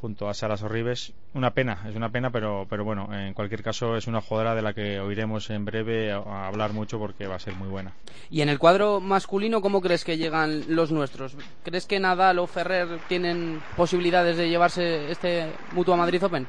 junto 0.00 0.28
a 0.28 0.34
Sara 0.34 0.56
Sorribes. 0.56 1.12
Una 1.34 1.52
pena, 1.52 1.84
es 1.88 1.94
una 1.94 2.10
pena, 2.10 2.30
pero, 2.30 2.66
pero 2.68 2.84
bueno, 2.84 3.08
en 3.12 3.34
cualquier 3.34 3.62
caso 3.62 3.96
es 3.96 4.06
una 4.06 4.20
jugadora 4.20 4.54
de 4.54 4.62
la 4.62 4.72
que 4.72 4.98
oiremos 4.98 5.50
en 5.50 5.64
breve 5.64 6.12
hablar 6.12 6.72
mucho 6.72 6.98
porque 6.98 7.26
va 7.26 7.36
a 7.36 7.40
ser 7.40 7.54
muy 7.54 7.68
buena. 7.68 7.92
Y 8.30 8.40
en 8.40 8.48
el 8.48 8.58
cuadro 8.58 9.00
masculino, 9.00 9.60
¿cómo 9.60 9.80
crees 9.80 10.04
que 10.04 10.16
llegan 10.16 10.64
los 10.68 10.90
nuestros? 10.90 11.36
¿Crees 11.62 11.86
que 11.86 12.00
Nadal 12.00 12.38
o 12.38 12.46
Ferrer 12.46 13.00
tienen 13.08 13.62
posibilidades 13.76 14.36
de 14.36 14.48
llevarse 14.48 15.10
este 15.10 15.52
Mutua 15.72 15.96
Madrid 15.96 16.24
Open? 16.24 16.46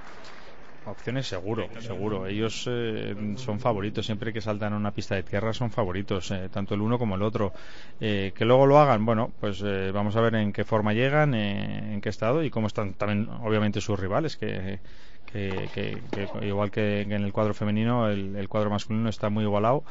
Opciones 0.84 1.28
seguro, 1.28 1.70
seguro. 1.80 2.26
Ellos 2.26 2.66
eh, 2.68 3.16
son 3.38 3.60
favoritos. 3.60 4.04
Siempre 4.08 4.34
que 4.34 4.42
saltan 4.42 4.74
a 4.74 4.78
una 4.78 4.92
pista 4.92 5.14
de 5.14 5.22
tierra 5.22 5.54
son 5.54 5.70
favoritos, 5.70 6.32
eh, 6.32 6.50
tanto 6.52 6.74
el 6.74 6.82
uno 6.82 6.98
como 6.98 7.14
el 7.16 7.22
otro. 7.22 7.54
Eh, 8.00 8.32
que 8.36 8.46
luego 8.46 8.66
lo 8.66 8.80
hagan, 8.80 9.06
bueno, 9.06 9.32
pues 9.40 9.62
eh, 9.64 9.92
vamos 9.94 10.16
a 10.16 10.22
ver 10.22 10.34
en 10.36 10.52
qué 10.52 10.64
forma 10.66 10.94
llegan, 10.94 11.36
eh, 11.36 11.94
en 11.94 12.02
qué 12.02 12.10
estado 12.10 12.44
y 12.44 12.50
cómo 12.50 12.66
están 12.66 12.96
también, 12.96 13.30
obviamente, 13.44 13.80
sus 13.80 14.00
rivales. 14.00 14.38
Que, 14.38 14.80
que, 15.26 15.70
que- 15.72 16.02
que 16.12 16.48
igual 16.48 16.72
que 16.72 17.02
en 17.02 17.12
el 17.12 17.32
cuadro 17.32 17.54
femenino, 17.54 18.10
el, 18.10 18.36
el 18.36 18.50
cuadro 18.50 18.72
masculino 18.72 19.08
está 19.10 19.30
muy 19.30 19.44
igualado. 19.44 19.84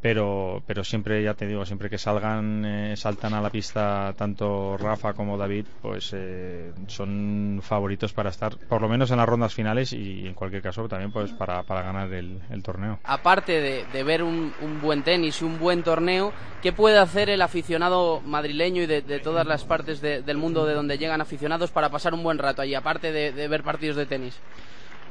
Pero, 0.00 0.62
pero 0.66 0.84
siempre, 0.84 1.22
ya 1.22 1.34
te 1.34 1.46
digo, 1.46 1.64
siempre 1.64 1.88
que 1.88 1.98
salgan, 1.98 2.64
eh, 2.64 2.96
saltan 2.96 3.34
a 3.34 3.40
la 3.40 3.50
pista 3.50 4.14
tanto 4.16 4.76
Rafa 4.76 5.14
como 5.14 5.38
David, 5.38 5.66
pues 5.80 6.10
eh, 6.12 6.70
son 6.86 7.60
favoritos 7.62 8.12
para 8.12 8.30
estar, 8.30 8.56
por 8.68 8.82
lo 8.82 8.88
menos 8.88 9.10
en 9.10 9.16
las 9.16 9.28
rondas 9.28 9.54
finales 9.54 9.92
y 9.92 10.26
en 10.26 10.34
cualquier 10.34 10.62
caso 10.62 10.86
también 10.86 11.12
pues 11.12 11.32
para, 11.32 11.62
para 11.62 11.82
ganar 11.82 12.12
el, 12.12 12.40
torneo. 12.62 12.98
Aparte 13.04 13.60
de, 13.60 14.02
ver 14.04 14.22
un, 14.22 14.52
buen 14.82 15.02
tenis 15.02 15.40
y 15.40 15.44
un 15.44 15.58
buen 15.58 15.82
torneo, 15.82 16.32
¿qué 16.62 16.72
puede 16.72 16.98
hacer 16.98 17.30
el 17.30 17.40
aficionado 17.40 18.20
madrileño 18.20 18.82
y 18.82 18.86
de, 18.86 19.02
todas 19.20 19.46
las 19.46 19.64
partes 19.64 20.00
de- 20.00 20.22
del 20.22 20.36
mundo 20.36 20.66
de 20.66 20.74
donde 20.74 20.98
llegan 20.98 21.20
aficionados 21.20 21.70
para 21.70 21.88
pasar 21.88 22.12
un 22.14 22.22
buen 22.22 22.38
rato 22.38 22.62
allí, 22.62 22.74
aparte 22.74 23.12
de 23.12 23.48
ver 23.48 23.62
partidos 23.62 23.96
de 23.96 24.06
tenis? 24.06 24.38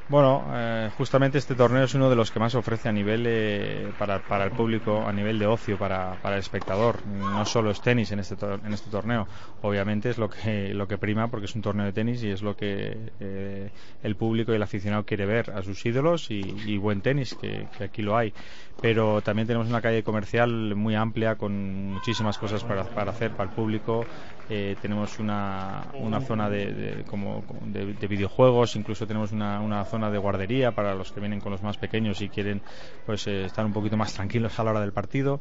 Bueno, 0.08 0.46
eh, 0.54 0.90
justamente 0.94 1.40
este 1.40 1.56
torneo 1.56 1.84
es 1.84 1.96
uno 1.96 2.12
de 2.12 2.16
los 2.16 2.30
que 2.32 2.38
más 2.40 2.54
ofrece 2.54 2.88
a 2.88 2.92
nivel 2.92 3.24
eh, 3.28 3.92
para, 3.98 4.20
para 4.20 4.46
el 4.46 4.52
público, 4.52 5.08
a 5.08 5.14
nivel 5.14 5.40
de 5.40 5.48
ocio 5.48 5.80
para, 5.80 6.20
el 6.24 6.34
espectador. 6.36 7.04
No 7.08 7.44
solo 7.46 7.72
es 7.72 7.82
tenis 7.82 8.12
en 8.12 8.20
este, 8.20 8.36
en 8.46 8.72
este 8.72 8.92
torneo, 8.92 9.28
obviamente 9.62 10.12
es 10.12 10.20
lo 10.20 10.30
que, 10.30 10.76
lo 10.76 10.88
que 10.88 11.00
prima 11.00 11.30
porque 11.30 11.46
es 11.48 11.56
un 11.56 11.64
torneo 11.64 11.88
de 11.88 11.94
tenis 11.94 12.22
y 12.22 12.30
es 12.30 12.44
lo 12.44 12.56
que 12.56 13.14
eh, 13.20 13.72
el 14.04 14.16
público 14.16 14.52
y 14.54 14.58
el 14.58 14.62
aficionado 14.64 15.06
quiere 15.06 15.26
ver 15.26 15.50
a 15.50 15.64
sus 15.64 15.84
ídolos 15.88 16.30
y, 16.30 16.62
y 16.64 16.78
buen 16.78 17.02
tenis, 17.02 17.36
que, 17.36 17.70
que 17.76 17.86
aquí 17.86 18.04
lo 18.04 18.16
hay. 18.16 18.36
Pero 18.80 19.22
también 19.24 19.48
tenemos 19.48 19.68
una 19.68 19.82
calle 19.82 20.04
comercial 20.04 20.76
muy 20.76 20.96
amplia 20.96 21.36
con 21.38 21.92
muchísimas 21.94 22.38
cosas 22.38 22.64
para, 22.64 22.84
para 22.84 23.12
hacer 23.12 23.34
para 23.34 23.46
el 23.46 23.52
público. 23.52 24.08
Eh, 24.48 24.78
tenemos 24.80 25.18
una, 25.18 25.94
una 25.98 26.20
zona 26.22 26.50
de, 26.50 26.72
de- 26.74 27.06
como, 27.06 27.44
de, 27.62 27.94
de 27.96 28.08
videojuegos, 28.08 28.76
incluso 28.76 29.08
tenemos 29.08 29.32
una, 29.32 29.60
una 29.62 29.84
zona 29.86 29.95
de 30.00 30.18
guardería 30.18 30.72
para 30.74 30.94
los 30.94 31.12
que 31.12 31.20
vienen 31.20 31.40
con 31.40 31.52
los 31.52 31.62
más 31.64 31.78
pequeños 31.78 32.22
y 32.22 32.30
quieren 32.30 32.62
pues 33.06 33.26
eh, 33.28 33.46
estar 33.46 33.66
un 33.66 33.74
poquito 33.74 33.98
más 33.98 34.14
tranquilos 34.14 34.60
a 34.60 34.64
la 34.64 34.72
hora 34.72 34.82
del 34.82 34.92
partido. 34.92 35.40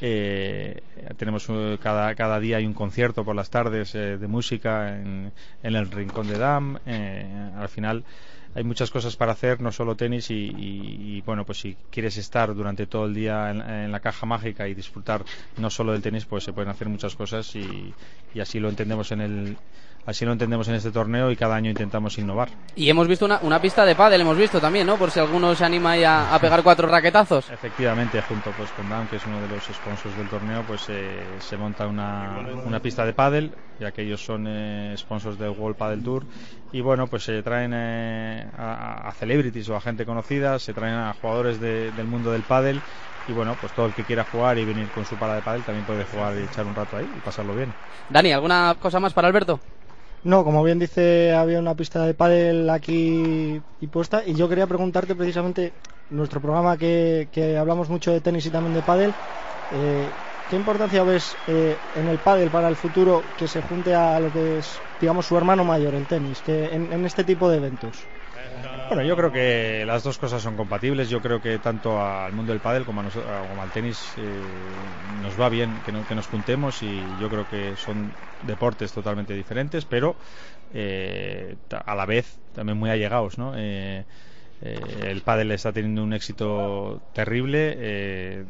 Eh, 0.00 0.82
tenemos 1.16 1.46
eh, 1.48 1.78
cada, 1.80 2.14
cada 2.14 2.38
día 2.40 2.58
hay 2.58 2.66
un 2.66 2.74
concierto 2.74 3.24
por 3.24 3.34
las 3.34 3.50
tardes 3.50 3.94
eh, 3.94 4.18
de 4.18 4.26
música 4.28 4.96
en, 4.96 5.32
en 5.62 5.74
el 5.74 5.90
Rincón 5.90 6.28
de 6.28 6.38
Dam. 6.38 6.78
Al 6.86 7.68
final 7.68 8.04
hay 8.54 8.62
muchas 8.62 8.90
cosas 8.90 9.16
para 9.16 9.32
hacer, 9.32 9.60
no 9.60 9.72
solo 9.72 9.96
tenis 9.96 10.30
y, 10.30 10.34
y- 10.34 11.16
y, 11.16 11.20
bueno, 11.22 11.44
pues 11.44 11.58
si 11.58 11.76
quieres 11.90 12.16
estar 12.16 12.54
durante 12.54 12.86
todo 12.86 13.06
el 13.06 13.14
día 13.14 13.50
en, 13.50 13.60
en 13.60 13.90
la 13.92 13.98
caja 14.00 14.26
mágica 14.26 14.68
y 14.68 14.74
disfrutar 14.74 15.24
no 15.56 15.70
solo 15.70 15.92
del 15.92 16.02
tenis, 16.02 16.24
pues 16.24 16.44
se 16.44 16.52
pueden 16.52 16.70
hacer 16.70 16.88
muchas 16.88 17.16
cosas 17.16 17.54
y, 17.56 17.96
y 18.32 18.40
así 18.40 18.60
lo 18.60 18.68
entendemos 18.68 19.10
en 19.12 19.20
el 19.22 19.56
así 20.06 20.24
lo 20.24 20.32
entendemos 20.32 20.68
en 20.68 20.74
este 20.74 20.90
torneo 20.90 21.30
y 21.30 21.36
cada 21.36 21.56
año 21.56 21.70
intentamos 21.70 22.18
innovar. 22.18 22.50
Y 22.76 22.88
hemos 22.90 23.08
visto 23.08 23.24
una, 23.24 23.38
una 23.42 23.60
pista 23.60 23.84
de 23.84 23.94
pádel, 23.94 24.20
hemos 24.20 24.36
visto 24.36 24.60
también, 24.60 24.86
¿no? 24.86 24.96
Por 24.98 25.10
si 25.10 25.20
alguno 25.20 25.54
se 25.54 25.64
anima 25.64 25.94
a, 25.94 26.34
a 26.34 26.38
pegar 26.38 26.62
cuatro 26.62 26.88
raquetazos. 26.88 27.48
Efectivamente, 27.50 28.20
junto 28.20 28.52
pues 28.52 28.70
con 28.72 28.88
Dan, 28.88 29.06
que 29.06 29.16
es 29.16 29.26
uno 29.26 29.40
de 29.40 29.48
los 29.48 29.64
sponsors 29.66 30.16
del 30.16 30.28
torneo, 30.28 30.64
pues 30.64 30.86
eh, 30.88 31.36
se 31.40 31.56
monta 31.56 31.86
una, 31.86 32.44
una 32.66 32.80
pista 32.80 33.04
de 33.06 33.12
pádel, 33.12 33.54
ya 33.78 33.92
que 33.92 34.02
ellos 34.02 34.24
son 34.24 34.46
eh, 34.48 34.94
sponsors 34.96 35.38
del 35.38 35.50
World 35.50 35.76
Padel 35.76 36.02
Tour 36.02 36.26
y 36.72 36.80
bueno, 36.80 37.06
pues 37.06 37.22
se 37.24 37.42
traen 37.42 37.72
eh, 37.74 38.50
a, 38.56 39.08
a 39.08 39.12
celebrities 39.12 39.68
o 39.68 39.76
a 39.76 39.80
gente 39.80 40.04
conocida, 40.04 40.58
se 40.58 40.74
traen 40.74 40.94
a 40.96 41.14
jugadores 41.14 41.60
de- 41.60 41.92
del 41.92 42.06
mundo 42.06 42.32
del 42.32 42.42
pádel 42.42 42.82
y 43.26 43.32
bueno, 43.32 43.56
pues 43.56 43.72
todo 43.72 43.86
el 43.86 43.94
que 43.94 44.04
quiera 44.04 44.24
jugar 44.24 44.58
y 44.58 44.64
venir 44.64 44.90
con 44.90 45.04
su 45.04 45.16
pala 45.16 45.34
de 45.36 45.42
pádel 45.42 45.62
también 45.64 45.86
puede 45.86 46.04
jugar 46.04 46.36
y 46.38 46.42
echar 46.42 46.66
un 46.66 46.74
rato 46.74 46.96
ahí 46.96 47.06
y 47.16 47.20
pasarlo 47.20 47.54
bien. 47.54 47.72
Dani, 48.08 48.32
¿alguna 48.32 48.74
cosa 48.80 48.98
más 49.00 49.12
para 49.12 49.28
Alberto? 49.28 49.60
No, 50.30 50.42
como 50.44 50.62
bien 50.64 50.78
dice, 50.78 51.32
había 51.34 51.58
una 51.60 51.76
pista 51.76 52.04
de 52.06 52.14
pádel 52.14 52.70
aquí 52.70 53.62
y 53.78 53.86
puesta 53.88 54.22
y 54.26 54.34
yo 54.34 54.48
quería 54.48 54.66
preguntarte 54.66 55.14
precisamente 55.14 55.74
nuestro 56.08 56.40
programa 56.40 56.78
que, 56.78 57.28
que 57.30 57.56
hablamos 57.58 57.90
mucho 57.90 58.10
de 58.10 58.20
tenis 58.22 58.46
y 58.46 58.50
también 58.50 58.72
de 58.72 58.82
pádel, 58.82 59.16
eh, 59.70 60.16
¿qué 60.46 60.56
importancia 60.56 61.04
ves 61.04 61.38
eh, 61.46 61.82
en 61.92 62.08
el 62.08 62.20
pádel 62.20 62.50
para 62.50 62.68
el 62.68 62.76
futuro 62.76 63.32
que 63.36 63.48
se 63.48 63.60
junte 63.60 63.94
a 63.94 64.18
lo 64.20 64.32
que 64.32 64.58
es, 64.58 64.82
digamos, 64.98 65.26
su 65.26 65.36
hermano 65.36 65.62
mayor, 65.64 65.94
el 65.94 66.06
tenis, 66.06 66.40
que 66.42 66.74
en, 66.74 66.92
en 66.92 67.04
este 67.04 67.24
tipo 67.24 67.50
de 67.50 67.58
eventos? 67.58 68.08
Bueno, 68.88 69.02
yo 69.02 69.16
creo 69.16 69.30
que 69.32 69.84
las 69.86 70.02
dos 70.02 70.18
cosas 70.18 70.42
son 70.42 70.56
compatibles. 70.56 71.08
Yo 71.08 71.20
creo 71.20 71.40
que 71.40 71.58
tanto 71.58 72.02
al 72.02 72.32
mundo 72.32 72.52
del 72.52 72.60
pádel 72.60 72.84
como, 72.84 73.00
a 73.00 73.02
nos- 73.04 73.14
como 73.14 73.62
al 73.62 73.72
tenis 73.72 74.14
eh, 74.16 74.94
nos 75.02 75.38
va 75.40 75.48
bien 75.48 75.80
que, 75.82 75.90
no- 75.92 76.04
que 76.04 76.14
nos 76.14 76.26
juntemos 76.26 76.82
y 76.82 77.16
yo 77.16 77.30
creo 77.30 77.46
que 77.46 77.76
son 77.76 78.16
deportes 78.40 78.92
totalmente 78.92 79.34
diferentes, 79.34 79.86
pero 79.86 80.16
eh, 80.70 81.56
a 81.70 81.94
la 81.94 82.06
vez 82.06 82.40
también 82.52 82.78
muy 82.78 82.90
allegados, 82.90 83.38
¿no? 83.38 83.54
Eh, 83.56 84.04
eh, 84.60 85.08
el 85.10 85.22
pádel 85.22 85.52
está 85.52 85.72
teniendo 85.72 86.02
un 86.04 86.12
éxito 86.14 87.02
terrible. 87.12 88.46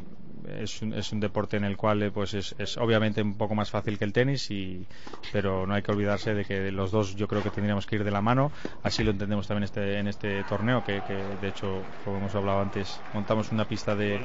Es 0.48 0.82
un, 0.82 0.92
es 0.94 1.12
un 1.12 1.20
deporte 1.20 1.56
en 1.56 1.64
el 1.64 1.76
cual 1.76 2.02
eh, 2.02 2.10
pues 2.10 2.34
es, 2.34 2.54
es 2.58 2.76
obviamente 2.76 3.22
un 3.22 3.34
poco 3.34 3.54
más 3.54 3.70
fácil 3.70 3.98
que 3.98 4.04
el 4.04 4.12
tenis 4.12 4.50
y 4.50 4.86
pero 5.32 5.66
no 5.66 5.74
hay 5.74 5.82
que 5.82 5.92
olvidarse 5.92 6.34
de 6.34 6.44
que 6.44 6.70
los 6.70 6.90
dos 6.90 7.16
yo 7.16 7.28
creo 7.28 7.42
que 7.42 7.50
tendríamos 7.50 7.86
que 7.86 7.96
ir 7.96 8.04
de 8.04 8.10
la 8.10 8.20
mano. 8.20 8.52
Así 8.82 9.04
lo 9.04 9.10
entendemos 9.10 9.46
también 9.46 9.64
este 9.64 9.98
en 9.98 10.08
este 10.08 10.42
torneo 10.44 10.84
que, 10.84 11.02
que, 11.06 11.14
de 11.40 11.48
hecho 11.48 11.82
como 12.04 12.18
hemos 12.18 12.34
hablado 12.34 12.60
antes 12.60 13.00
montamos 13.12 13.52
una 13.52 13.66
pista 13.66 13.94
de 13.94 14.20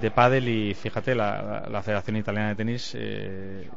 de 0.00 0.10
pádel 0.10 0.48
y 0.48 0.74
fíjate 0.74 1.14
la, 1.14 1.66
la, 1.70 1.82
Federación 1.82 2.16
Italiana 2.16 2.50
de 2.50 2.54
Tenis 2.54 2.92
eh, 2.94 3.68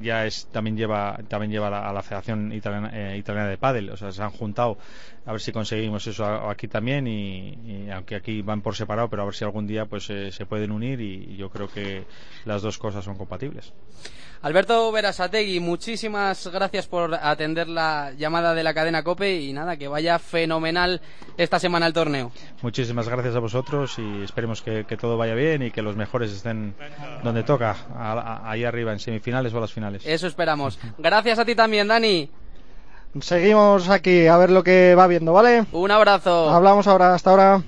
ya 0.00 0.26
es 0.26 0.46
también 0.52 0.76
lleva 0.76 1.18
también 1.28 1.50
lleva 1.50 1.88
a 1.88 1.92
la 1.92 2.02
Federación 2.02 2.52
Italiana, 2.52 2.90
eh, 2.92 3.16
Italiana 3.16 3.48
de 3.48 3.56
Pádel. 3.56 3.90
O 3.90 3.96
sea 3.96 4.12
se 4.12 4.22
han 4.22 4.30
juntado 4.30 4.78
a 5.26 5.32
ver 5.32 5.40
si 5.40 5.50
conseguimos 5.52 6.06
eso 6.06 6.24
aquí 6.48 6.68
también 6.68 7.06
y, 7.08 7.50
y 7.66 7.90
aunque 7.90 8.14
aquí 8.16 8.42
van 8.42 8.62
por 8.62 8.74
separado 8.76 9.10
pero 9.10 9.22
a 9.22 9.24
ver 9.24 9.34
si 9.34 9.44
algún 9.44 9.66
día 9.66 9.84
pues 9.86 10.08
eh, 10.10 10.30
se 10.32 10.46
pueden 10.46 10.70
unir 10.70 11.00
y, 11.00 11.32
y 11.32 11.36
yo 11.36 11.50
creo 11.50 11.68
que 11.68 12.04
las 12.44 12.62
dos 12.62 12.78
cosas 12.78 13.04
son 13.04 13.16
compatibles 13.16 13.72
Alberto 14.42 14.92
Verasategui, 14.92 15.60
muchísimas 15.60 16.46
gracias 16.52 16.86
por 16.86 17.14
atender 17.14 17.68
la 17.68 18.12
llamada 18.16 18.54
de 18.54 18.62
la 18.62 18.74
cadena 18.74 19.02
COPE 19.02 19.40
y 19.40 19.52
nada, 19.52 19.76
que 19.76 19.88
vaya 19.88 20.18
fenomenal 20.18 21.00
esta 21.38 21.58
semana 21.58 21.86
el 21.86 21.92
torneo. 21.94 22.30
muchísimas 22.62 23.08
gracias 23.08 23.34
a 23.34 23.38
vosotros 23.40 23.98
y 23.98 24.22
esperemos 24.22 24.62
que, 24.62 24.84
que 24.84 24.96
todo 24.96 25.16
vaya 25.16 25.34
bien 25.34 25.62
y 25.62 25.70
que 25.70 25.82
los 25.82 25.96
mejores 25.96 26.30
estén 26.32 26.74
donde 27.24 27.42
toca 27.42 27.74
a- 27.96 28.12
a- 28.12 28.50
ahí 28.50 28.62
arriba 28.64 28.92
en 28.92 29.00
semifinales 29.00 29.52
o 29.54 29.58
a 29.58 29.62
las 29.62 29.72
finales 29.72 30.04
Eso 30.06 30.26
esperamos. 30.26 30.78
Gracias 30.98 31.38
a 31.38 31.44
ti 31.44 31.54
también, 31.54 31.88
Dani. 31.88 32.30
Seguimos 33.20 33.88
aquí 33.88 34.26
a 34.26 34.36
ver 34.36 34.50
lo 34.50 34.62
que 34.62 34.94
va 34.94 35.06
viendo, 35.06 35.32
¿vale? 35.32 35.66
Un 35.72 35.90
abrazo. 35.90 36.50
Hablamos 36.50 36.86
ahora, 36.86 37.14
hasta 37.14 37.30
ahora. 37.30 37.62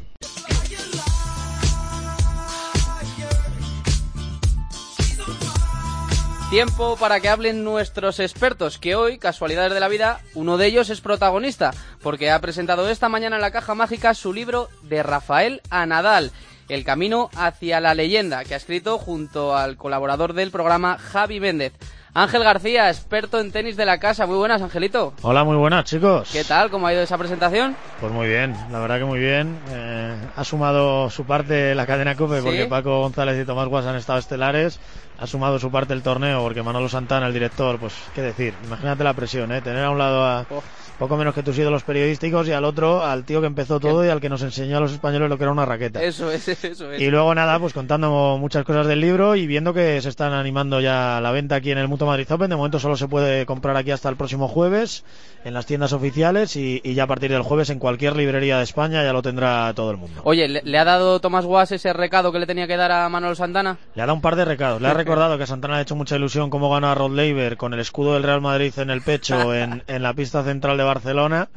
Tiempo 6.51 6.97
para 6.97 7.21
que 7.21 7.29
hablen 7.29 7.63
nuestros 7.63 8.21
expertos, 8.21 8.79
que 8.79 8.95
hoy, 8.95 9.19
casualidades 9.19 9.75
de 9.75 9.81
la 9.81 9.89
vida, 9.89 10.21
uno 10.35 10.57
de 10.57 10.65
ellos 10.65 10.89
es 10.89 11.03
protagonista, 11.03 11.75
porque 12.03 12.31
ha 12.31 12.41
presentado 12.41 12.89
esta 12.89 13.11
mañana 13.11 13.37
en 13.37 13.43
la 13.43 13.51
caja 13.51 13.75
mágica 13.75 14.15
su 14.15 14.33
libro 14.33 14.71
de 14.81 15.03
Rafael 15.03 15.61
a 15.69 15.85
Nadal, 15.85 16.33
El 16.71 16.85
camino 16.85 17.29
hacia 17.37 17.81
la 17.81 17.95
leyenda, 17.95 18.45
que 18.45 18.55
ha 18.55 18.57
escrito 18.57 18.97
junto 18.97 19.59
al 19.59 19.77
colaborador 19.77 20.33
del 20.33 20.51
programa 20.51 20.97
Javi 20.97 21.39
Méndez. 21.39 21.75
Ángel 22.23 22.43
García, 22.43 22.89
experto 22.91 23.39
en 23.39 23.53
tenis 23.53 23.77
de 23.77 23.85
la 23.87 23.99
casa. 23.99 24.27
Muy 24.27 24.37
buenas, 24.37 24.61
Angelito. 24.61 25.13
Hola, 25.23 25.45
muy 25.45 25.57
buenas 25.57 25.85
chicos. 25.85 26.29
¿Qué 26.33 26.43
tal? 26.43 26.69
¿Cómo 26.69 26.89
ha 26.89 26.93
ido 26.93 27.03
esa 27.03 27.17
presentación? 27.17 27.77
Pues 28.01 28.13
muy 28.13 28.27
bien, 28.27 28.57
la 28.73 28.81
verdad 28.81 28.99
que 28.99 29.05
muy 29.05 29.21
bien. 29.21 29.57
Eh, 29.71 30.17
ha 30.35 30.43
sumado 30.45 31.11
su 31.11 31.25
parte 31.25 31.77
la 31.77 31.87
cadena 31.87 32.17
COPE 32.17 32.39
¿Sí? 32.39 32.43
porque 32.45 32.67
Paco 32.67 33.03
González 33.03 33.41
y 33.41 33.47
Tomás 33.47 33.69
Guas 33.69 33.87
han 33.87 33.95
estado 33.95 34.19
estelares. 34.19 34.81
Ha 35.21 35.27
sumado 35.29 35.61
su 35.61 35.71
parte 35.71 35.95
el 35.95 36.03
torneo 36.03 36.43
porque 36.43 36.63
Manolo 36.63 36.89
Santana, 36.89 37.29
el 37.29 37.33
director, 37.33 37.79
pues 37.79 37.95
qué 38.17 38.23
decir. 38.23 38.53
Imagínate 38.65 39.05
la 39.05 39.15
presión, 39.15 39.53
¿eh? 39.53 39.61
Tener 39.63 39.85
a 39.85 39.91
un 39.91 39.99
lado 39.99 40.25
a 40.25 40.45
Oh. 40.51 40.63
Poco 40.99 41.17
menos 41.17 41.35
que 41.35 41.43
tus 41.43 41.57
ídolos 41.59 41.85
periodísticos 41.85 42.49
y 42.49 42.53
al 42.53 42.65
otro 42.65 43.05
al 43.05 43.25
tío 43.25 43.41
que 43.41 43.47
empezó 43.47 43.79
todo 43.81 44.05
y 44.05 44.09
al 44.09 44.21
que 44.21 44.29
nos 44.29 44.43
enseñó 44.43 44.79
a 44.79 44.81
los 44.81 44.93
españoles 44.93 45.29
lo 45.29 45.39
que 45.39 45.45
era 45.45 45.53
una 45.53 45.65
raqueta. 45.65 46.03
Eso 46.03 46.31
es, 46.31 46.49
eso 46.49 46.93
es. 46.93 47.01
Y 47.01 47.11
luego 47.11 47.35
nada, 47.35 47.59
pues 47.59 47.73
contando 47.73 48.37
muchas 48.39 48.65
cosas 48.65 48.87
del 48.87 49.01
libro 49.01 49.37
y 49.37 49.47
viendo 49.47 49.73
que 49.73 50.01
se 50.03 50.09
están 50.09 50.33
animando 50.33 50.81
ya 50.81 51.21
la 51.21 51.31
venta 51.31 51.57
aquí 51.57 51.71
en 51.71 51.79
el 51.79 51.89
Mutuo 51.89 52.07
Madrid 52.07 52.31
Open. 52.31 52.51
De 52.51 52.57
momento 52.57 52.79
solo 52.81 52.97
se 52.97 53.09
puede 53.09 53.47
comprar 53.47 53.77
aquí 53.77 53.91
hasta 53.91 54.09
el 54.09 54.17
próximo 54.17 54.49
jueves 54.49 55.05
en 55.45 55.55
las 55.55 55.67
tiendas 55.67 55.93
oficiales 55.93 56.57
y, 56.57 56.81
y 56.83 56.95
ya 56.95 57.05
a 57.05 57.07
partir 57.07 57.31
del 57.31 57.43
jueves 57.43 57.71
en 57.71 57.79
cualquier 57.79 58.17
librería 58.17 58.59
de 58.59 58.65
España 58.65 59.03
ya 59.05 59.13
lo 59.13 59.23
tendrá 59.23 59.73
todo 59.75 59.91
el 59.93 59.97
mundo. 59.97 60.21
Oye, 60.25 60.49
¿le, 60.49 60.63
le 60.65 60.79
ha 60.79 60.85
dado 60.85 61.21
Tomás 61.21 61.45
Guas 61.45 61.71
ese 61.73 61.93
recado 61.93 62.33
que 62.33 62.39
le 62.41 62.47
tenía 62.47 62.67
que 62.67 62.77
dar 62.77 62.91
a 62.91 63.09
Manolo 63.09 63.35
Santana? 63.35 63.79
Le 63.95 64.03
ha 64.03 64.07
dado 64.07 64.17
un 64.17 64.21
par 64.21 64.37
de 64.37 64.45
recados. 64.45 64.83
Le 64.83 64.89
ha 64.89 64.95
recordado 64.95 65.39
que 65.39 65.47
Santana 65.47 65.77
ha 65.77 65.81
hecho 65.81 65.95
mucha 65.97 66.17
ilusión 66.17 66.51
cómo 66.51 66.71
ganó 66.71 66.89
a 66.89 66.95
Rod 66.95 67.15
Laver 67.15 67.57
con 67.57 67.73
el 67.73 67.81
escudo 67.81 68.15
del 68.15 68.25
Real 68.25 68.41
Madrid 68.41 68.73
en 68.79 68.91
el 68.91 69.03
pecho 69.03 69.55
en, 69.59 69.85
en 69.87 70.03
la 70.03 70.13
pista 70.13 70.43
central 70.43 70.77
de 70.77 70.88
Barcelona. 70.89 71.49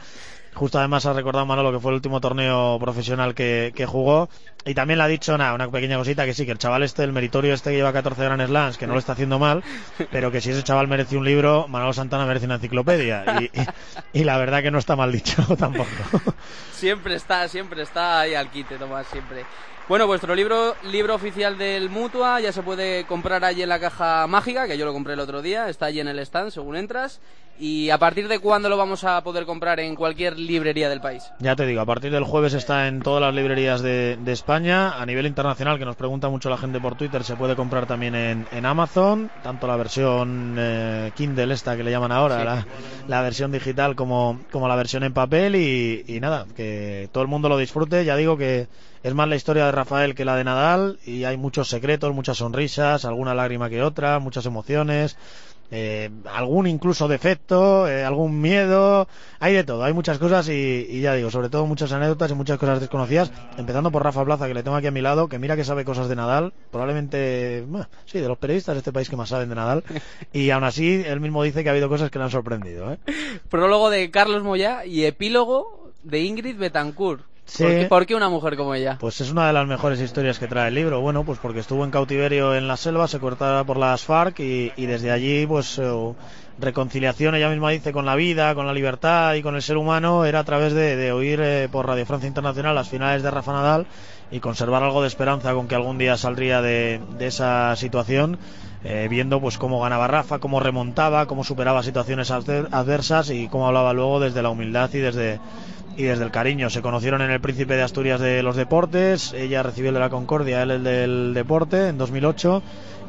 Justo 0.53 0.79
además 0.79 1.05
ha 1.05 1.13
recordado 1.13 1.45
Manolo 1.45 1.71
que 1.71 1.79
fue 1.79 1.91
el 1.91 1.95
último 1.95 2.19
torneo 2.19 2.77
profesional 2.79 3.33
que, 3.33 3.73
jugó. 3.87 4.29
Y 4.65 4.73
también 4.73 4.97
le 4.97 5.05
ha 5.05 5.07
dicho 5.07 5.37
nada, 5.37 5.53
una 5.55 5.71
pequeña 5.71 5.97
cosita 5.97 6.25
que 6.25 6.33
sí, 6.33 6.45
que 6.45 6.51
el 6.51 6.57
chaval 6.57 6.83
este, 6.83 7.03
el 7.05 7.13
meritorio 7.13 7.53
este 7.53 7.69
que 7.71 7.77
lleva 7.77 7.93
14 7.93 8.21
Grand 8.25 8.45
Slams, 8.45 8.77
que 8.77 8.85
no 8.85 8.91
lo 8.93 8.99
está 8.99 9.13
haciendo 9.13 9.39
mal, 9.39 9.63
pero 10.11 10.29
que 10.29 10.41
si 10.41 10.51
ese 10.51 10.61
chaval 10.61 10.89
merece 10.89 11.15
un 11.15 11.23
libro, 11.23 11.67
Manolo 11.69 11.93
Santana 11.93 12.25
merece 12.25 12.45
una 12.47 12.55
enciclopedia. 12.55 13.23
Y, 13.41 13.45
y- 13.45 14.19
y 14.19 14.23
la 14.25 14.37
verdad 14.37 14.61
que 14.61 14.71
no 14.71 14.77
está 14.79 14.97
mal 14.97 15.11
dicho 15.13 15.41
tampoco. 15.57 15.87
Siempre 16.73 17.15
está, 17.15 17.47
siempre 17.47 17.81
está 17.83 18.19
ahí 18.19 18.35
al 18.35 18.49
quite, 18.51 18.75
Tomás, 18.77 19.07
siempre. 19.07 19.45
Bueno, 19.91 20.07
vuestro 20.07 20.33
libro, 20.35 20.73
libro 20.89 21.15
oficial 21.15 21.57
del 21.57 21.89
Mutua 21.89 22.39
ya 22.39 22.53
se 22.53 22.63
puede 22.63 23.03
comprar 23.03 23.43
allí 23.43 23.61
en 23.61 23.67
la 23.67 23.77
caja 23.77 24.25
mágica, 24.25 24.65
que 24.65 24.77
yo 24.77 24.85
lo 24.85 24.93
compré 24.93 25.15
el 25.15 25.19
otro 25.19 25.41
día, 25.41 25.67
está 25.67 25.87
allí 25.87 25.99
en 25.99 26.07
el 26.07 26.17
stand 26.19 26.51
según 26.51 26.77
entras. 26.77 27.19
¿Y 27.59 27.89
a 27.89 27.97
partir 27.97 28.29
de 28.29 28.39
cuándo 28.39 28.69
lo 28.69 28.77
vamos 28.77 29.03
a 29.03 29.21
poder 29.21 29.45
comprar 29.45 29.81
en 29.81 29.97
cualquier 29.97 30.39
librería 30.39 30.87
del 30.87 31.01
país? 31.01 31.23
Ya 31.39 31.57
te 31.57 31.65
digo, 31.65 31.81
a 31.81 31.85
partir 31.85 32.09
del 32.09 32.23
jueves 32.23 32.53
está 32.53 32.87
en 32.87 33.01
todas 33.01 33.19
las 33.21 33.35
librerías 33.35 33.81
de, 33.81 34.15
de 34.15 34.31
España. 34.31 34.91
A 34.97 35.05
nivel 35.05 35.25
internacional, 35.25 35.77
que 35.77 35.83
nos 35.83 35.97
pregunta 35.97 36.29
mucho 36.29 36.49
la 36.49 36.57
gente 36.57 36.79
por 36.79 36.95
Twitter, 36.95 37.25
se 37.25 37.35
puede 37.35 37.57
comprar 37.57 37.85
también 37.85 38.15
en, 38.15 38.47
en 38.53 38.65
Amazon, 38.65 39.29
tanto 39.43 39.67
la 39.67 39.75
versión 39.75 40.55
eh, 40.57 41.11
Kindle, 41.15 41.53
esta 41.53 41.75
que 41.75 41.83
le 41.83 41.91
llaman 41.91 42.13
ahora, 42.13 42.37
Sí. 42.39 42.45
la, 42.45 42.65
la 43.09 43.21
versión 43.23 43.51
digital 43.51 43.97
como, 43.97 44.39
como 44.53 44.69
la 44.69 44.77
versión 44.77 45.03
en 45.03 45.13
papel. 45.13 45.57
Y, 45.57 46.05
y 46.07 46.21
nada, 46.21 46.45
que 46.55 47.09
todo 47.11 47.23
el 47.23 47.27
mundo 47.29 47.49
lo 47.49 47.57
disfrute. 47.57 48.05
Ya 48.05 48.15
digo 48.15 48.37
que 48.37 48.69
es 49.03 49.13
más 49.13 49.27
la 49.27 49.35
historia 49.35 49.65
de 49.65 49.71
Rafael 49.71 50.15
que 50.15 50.25
la 50.25 50.35
de 50.35 50.43
Nadal, 50.43 50.99
y 51.05 51.23
hay 51.23 51.37
muchos 51.37 51.69
secretos, 51.69 52.13
muchas 52.13 52.37
sonrisas, 52.37 53.05
alguna 53.05 53.33
lágrima 53.33 53.69
que 53.69 53.81
otra, 53.83 54.19
muchas 54.19 54.45
emociones. 54.45 55.17
eh, 55.73 56.09
algún 56.25 56.67
incluso 56.67 57.07
defecto, 57.07 57.87
eh, 57.87 58.03
algún 58.03 58.41
miedo, 58.41 59.07
hay 59.39 59.53
de 59.53 59.63
todo, 59.63 59.83
hay 59.85 59.93
muchas 59.93 60.17
cosas 60.19 60.49
y, 60.49 60.85
y 60.89 60.99
ya 60.99 61.13
digo, 61.13 61.31
sobre 61.31 61.49
todo 61.49 61.65
muchas 61.65 61.93
anécdotas 61.93 62.29
y 62.31 62.33
muchas 62.35 62.57
cosas 62.59 62.81
desconocidas, 62.81 63.31
empezando 63.57 63.89
por 63.89 64.03
Rafa 64.03 64.25
Plaza, 64.25 64.47
que 64.47 64.53
le 64.53 64.63
tengo 64.63 64.75
aquí 64.75 64.87
a 64.87 64.91
mi 64.91 65.01
lado, 65.01 65.29
que 65.29 65.39
mira 65.39 65.55
que 65.55 65.63
sabe 65.63 65.85
cosas 65.85 66.09
de 66.09 66.15
Nadal, 66.17 66.53
probablemente, 66.71 67.63
bueno, 67.67 67.87
sí, 68.05 68.19
de 68.19 68.27
los 68.27 68.37
periodistas 68.37 68.75
de 68.75 68.79
este 68.79 68.91
país 68.91 69.09
que 69.09 69.15
más 69.15 69.29
saben 69.29 69.47
de 69.47 69.55
Nadal, 69.55 69.83
y 70.33 70.49
aún 70.49 70.65
así 70.65 71.03
él 71.05 71.21
mismo 71.21 71.41
dice 71.41 71.63
que 71.63 71.69
ha 71.69 71.71
habido 71.71 71.87
cosas 71.87 72.11
que 72.11 72.19
le 72.19 72.25
han 72.25 72.31
sorprendido. 72.31 72.91
¿eh? 72.91 72.97
Prólogo 73.49 73.89
de 73.89 74.11
Carlos 74.11 74.43
Moyá 74.43 74.85
y 74.85 75.05
epílogo 75.05 75.89
de 76.03 76.19
Ingrid 76.19 76.57
Betancourt. 76.57 77.30
Sí. 77.53 77.63
¿Por, 77.63 77.71
qué, 77.73 77.85
por 77.87 78.05
qué 78.05 78.15
una 78.15 78.29
mujer 78.29 78.55
como 78.55 78.73
ella? 78.73 78.97
Pues 78.99 79.19
es 79.19 79.29
una 79.29 79.45
de 79.47 79.51
las 79.53 79.67
mejores 79.67 79.99
historias 79.99 80.39
que 80.39 80.47
trae 80.47 80.69
el 80.69 80.73
libro. 80.75 81.01
Bueno, 81.01 81.25
pues 81.25 81.37
porque 81.39 81.59
estuvo 81.59 81.83
en 81.83 81.91
cautiverio 81.91 82.55
en 82.55 82.67
la 82.67 82.77
selva, 82.77 83.09
se 83.09 83.19
cortaba 83.19 83.63
por 83.65 83.75
las 83.77 84.03
FARC 84.03 84.39
y, 84.39 84.71
y 84.77 84.85
desde 84.85 85.11
allí, 85.11 85.45
pues 85.45 85.77
eh, 85.77 86.13
reconciliación, 86.59 87.35
ella 87.35 87.49
misma 87.49 87.71
dice, 87.71 87.91
con 87.91 88.05
la 88.05 88.15
vida, 88.15 88.55
con 88.55 88.67
la 88.67 88.73
libertad 88.73 89.33
y 89.33 89.41
con 89.41 89.55
el 89.55 89.61
ser 89.61 89.75
humano, 89.75 90.23
era 90.23 90.39
a 90.39 90.43
través 90.45 90.71
de, 90.73 90.95
de 90.95 91.11
oír 91.11 91.41
eh, 91.41 91.67
por 91.69 91.87
Radio 91.87 92.05
Francia 92.05 92.27
Internacional 92.27 92.73
las 92.73 92.87
finales 92.87 93.21
de 93.21 93.31
Rafa 93.31 93.51
Nadal 93.51 93.85
y 94.31 94.39
conservar 94.39 94.81
algo 94.83 95.01
de 95.01 95.09
esperanza 95.09 95.53
con 95.53 95.67
que 95.67 95.75
algún 95.75 95.97
día 95.97 96.15
saldría 96.15 96.61
de, 96.61 97.01
de 97.19 97.27
esa 97.27 97.75
situación. 97.75 98.37
eh, 98.85 99.07
viendo 99.09 99.41
pues 99.41 99.57
cómo 99.57 99.81
ganaba 99.81 100.07
Rafa, 100.07 100.39
cómo 100.39 100.59
remontaba, 100.61 101.25
cómo 101.25 101.43
superaba 101.43 101.83
situaciones 101.83 102.31
adver- 102.31 102.67
adversas 102.71 103.29
y 103.29 103.47
cómo 103.49 103.67
hablaba 103.67 103.91
luego 103.93 104.19
desde 104.21 104.41
la 104.41 104.49
humildad 104.49 104.89
y 104.93 104.99
desde 104.99 105.39
y 105.97 106.03
desde 106.03 106.23
el 106.23 106.31
cariño. 106.31 106.69
Se 106.69 106.81
conocieron 106.81 107.21
en 107.21 107.31
el 107.31 107.41
Príncipe 107.41 107.75
de 107.75 107.83
Asturias 107.83 108.19
de 108.19 108.43
los 108.43 108.55
Deportes, 108.55 109.33
ella 109.33 109.63
recibió 109.63 109.89
el 109.89 109.95
de 109.95 109.99
la 109.99 110.09
Concordia, 110.09 110.63
él 110.63 110.71
el 110.71 110.83
del 110.83 111.33
Deporte 111.33 111.89
en 111.89 111.97
2008 111.97 112.61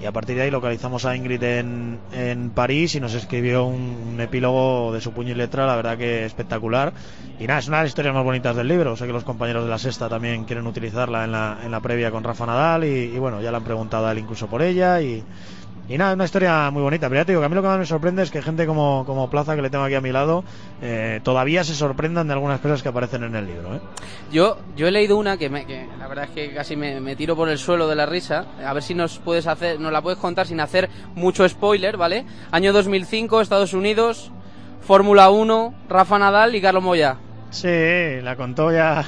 y 0.02 0.06
a 0.06 0.10
partir 0.12 0.34
de 0.34 0.42
ahí 0.42 0.50
localizamos 0.50 1.04
a 1.04 1.14
Ingrid 1.14 1.42
en, 1.44 2.00
en 2.12 2.50
París 2.50 2.96
y 2.96 3.00
nos 3.00 3.14
escribió 3.14 3.64
un, 3.64 4.18
epílogo 4.20 4.92
de 4.92 5.00
su 5.00 5.12
puño 5.12 5.30
y 5.30 5.34
letra, 5.36 5.64
la 5.64 5.76
verdad 5.76 5.96
que 5.96 6.24
espectacular. 6.24 6.92
Y 7.38 7.46
nada, 7.46 7.60
es 7.60 7.68
una 7.68 7.78
de 7.78 7.82
las 7.84 7.90
historias 7.90 8.12
más 8.12 8.24
bonitas 8.24 8.56
del 8.56 8.66
libro. 8.66 8.96
Sé 8.96 9.06
que 9.06 9.12
los 9.12 9.22
compañeros 9.22 9.64
de 9.64 9.70
la 9.70 9.78
sexta 9.78 10.08
también 10.08 10.44
quieren 10.44 10.66
utilizarla 10.66 11.24
en 11.24 11.30
la, 11.30 11.58
en 11.64 11.70
la 11.70 11.80
previa 11.80 12.10
con 12.10 12.24
Rafa 12.24 12.46
Nadal 12.46 12.84
y, 12.84 13.12
y 13.14 13.18
bueno, 13.18 13.40
ya 13.40 13.52
le 13.52 13.58
han 13.58 13.64
preguntado 13.64 14.08
a 14.08 14.12
él 14.12 14.18
incluso 14.18 14.48
por 14.48 14.62
ella 14.62 15.00
y, 15.00 15.22
y 15.88 15.98
nada, 15.98 16.14
una 16.14 16.24
historia 16.24 16.70
muy 16.70 16.80
bonita. 16.82 17.08
Pero 17.08 17.20
ya 17.20 17.24
te 17.24 17.32
digo 17.32 17.40
que 17.42 17.46
a 17.46 17.48
mí 17.48 17.54
lo 17.54 17.62
que 17.62 17.68
más 17.68 17.78
me 17.78 17.86
sorprende 17.86 18.22
es 18.22 18.30
que 18.30 18.40
gente 18.40 18.66
como, 18.66 19.04
como 19.04 19.28
Plaza, 19.28 19.54
que 19.56 19.62
le 19.62 19.68
tengo 19.70 19.84
aquí 19.84 19.94
a 19.94 20.00
mi 20.00 20.12
lado, 20.12 20.44
eh, 20.80 21.20
todavía 21.22 21.64
se 21.64 21.74
sorprendan 21.74 22.26
de 22.28 22.32
algunas 22.34 22.60
cosas 22.60 22.82
que 22.82 22.88
aparecen 22.88 23.24
en 23.24 23.34
el 23.34 23.46
libro. 23.46 23.74
¿eh? 23.76 23.80
Yo, 24.30 24.58
yo 24.76 24.86
he 24.86 24.90
leído 24.90 25.16
una 25.16 25.36
que, 25.36 25.50
me- 25.50 25.66
que 25.66 25.86
la 25.98 26.06
verdad 26.08 26.24
es 26.26 26.30
que 26.30 26.54
casi 26.54 26.76
me, 26.76 27.00
me 27.00 27.16
tiro 27.16 27.36
por 27.36 27.48
el 27.48 27.58
suelo 27.58 27.88
de 27.88 27.96
la 27.96 28.06
risa. 28.06 28.46
A 28.64 28.72
ver 28.72 28.82
si 28.82 28.94
nos 28.94 29.18
puedes 29.18 29.46
hacer, 29.46 29.78
nos 29.80 29.92
la 29.92 30.00
puedes 30.02 30.18
contar 30.18 30.46
sin 30.46 30.60
hacer 30.60 30.88
mucho 31.14 31.46
spoiler, 31.48 31.96
¿vale? 31.96 32.24
Año 32.52 32.72
2005, 32.72 33.40
Estados 33.40 33.74
Unidos, 33.74 34.30
Fórmula 34.80 35.30
1, 35.30 35.74
Rafa 35.88 36.18
Nadal 36.18 36.54
y 36.54 36.60
Carlos 36.62 36.82
Moya. 36.82 37.16
Sí, 37.50 37.68
la 38.22 38.34
contó 38.36 38.72
ya 38.72 39.04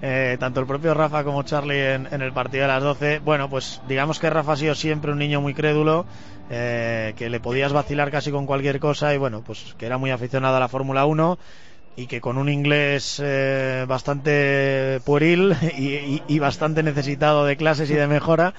eh, 0.00 0.36
tanto 0.38 0.60
el 0.60 0.66
propio 0.66 0.94
Rafa 0.94 1.24
como 1.24 1.42
Charlie 1.42 1.94
en, 1.94 2.08
en 2.10 2.22
el 2.22 2.32
partido 2.32 2.62
de 2.62 2.68
las 2.68 2.82
12. 2.82 3.20
Bueno, 3.20 3.48
pues 3.48 3.80
digamos 3.88 4.18
que 4.18 4.30
Rafa 4.30 4.52
ha 4.52 4.56
sido 4.56 4.74
siempre 4.74 5.12
un 5.12 5.18
niño 5.18 5.40
muy 5.40 5.54
crédulo, 5.54 6.06
eh, 6.50 7.12
que 7.16 7.28
le 7.28 7.40
podías 7.40 7.74
vacilar 7.74 8.10
casi 8.10 8.30
con 8.30 8.46
cualquier 8.46 8.80
cosa 8.80 9.12
y 9.14 9.18
bueno, 9.18 9.42
pues 9.42 9.74
que 9.76 9.84
era 9.84 9.98
muy 9.98 10.10
aficionado 10.10 10.56
a 10.56 10.60
la 10.60 10.68
Fórmula 10.68 11.04
1 11.04 11.38
y 11.94 12.06
que 12.06 12.22
con 12.22 12.38
un 12.38 12.48
inglés 12.48 13.20
eh, 13.22 13.84
bastante 13.86 15.00
pueril 15.04 15.54
y, 15.76 16.38
bastante 16.38 16.82
necesitado 16.82 17.44
de 17.44 17.56
clases 17.56 17.90
y 17.90 17.94
de 17.94 18.06
mejora, 18.06 18.54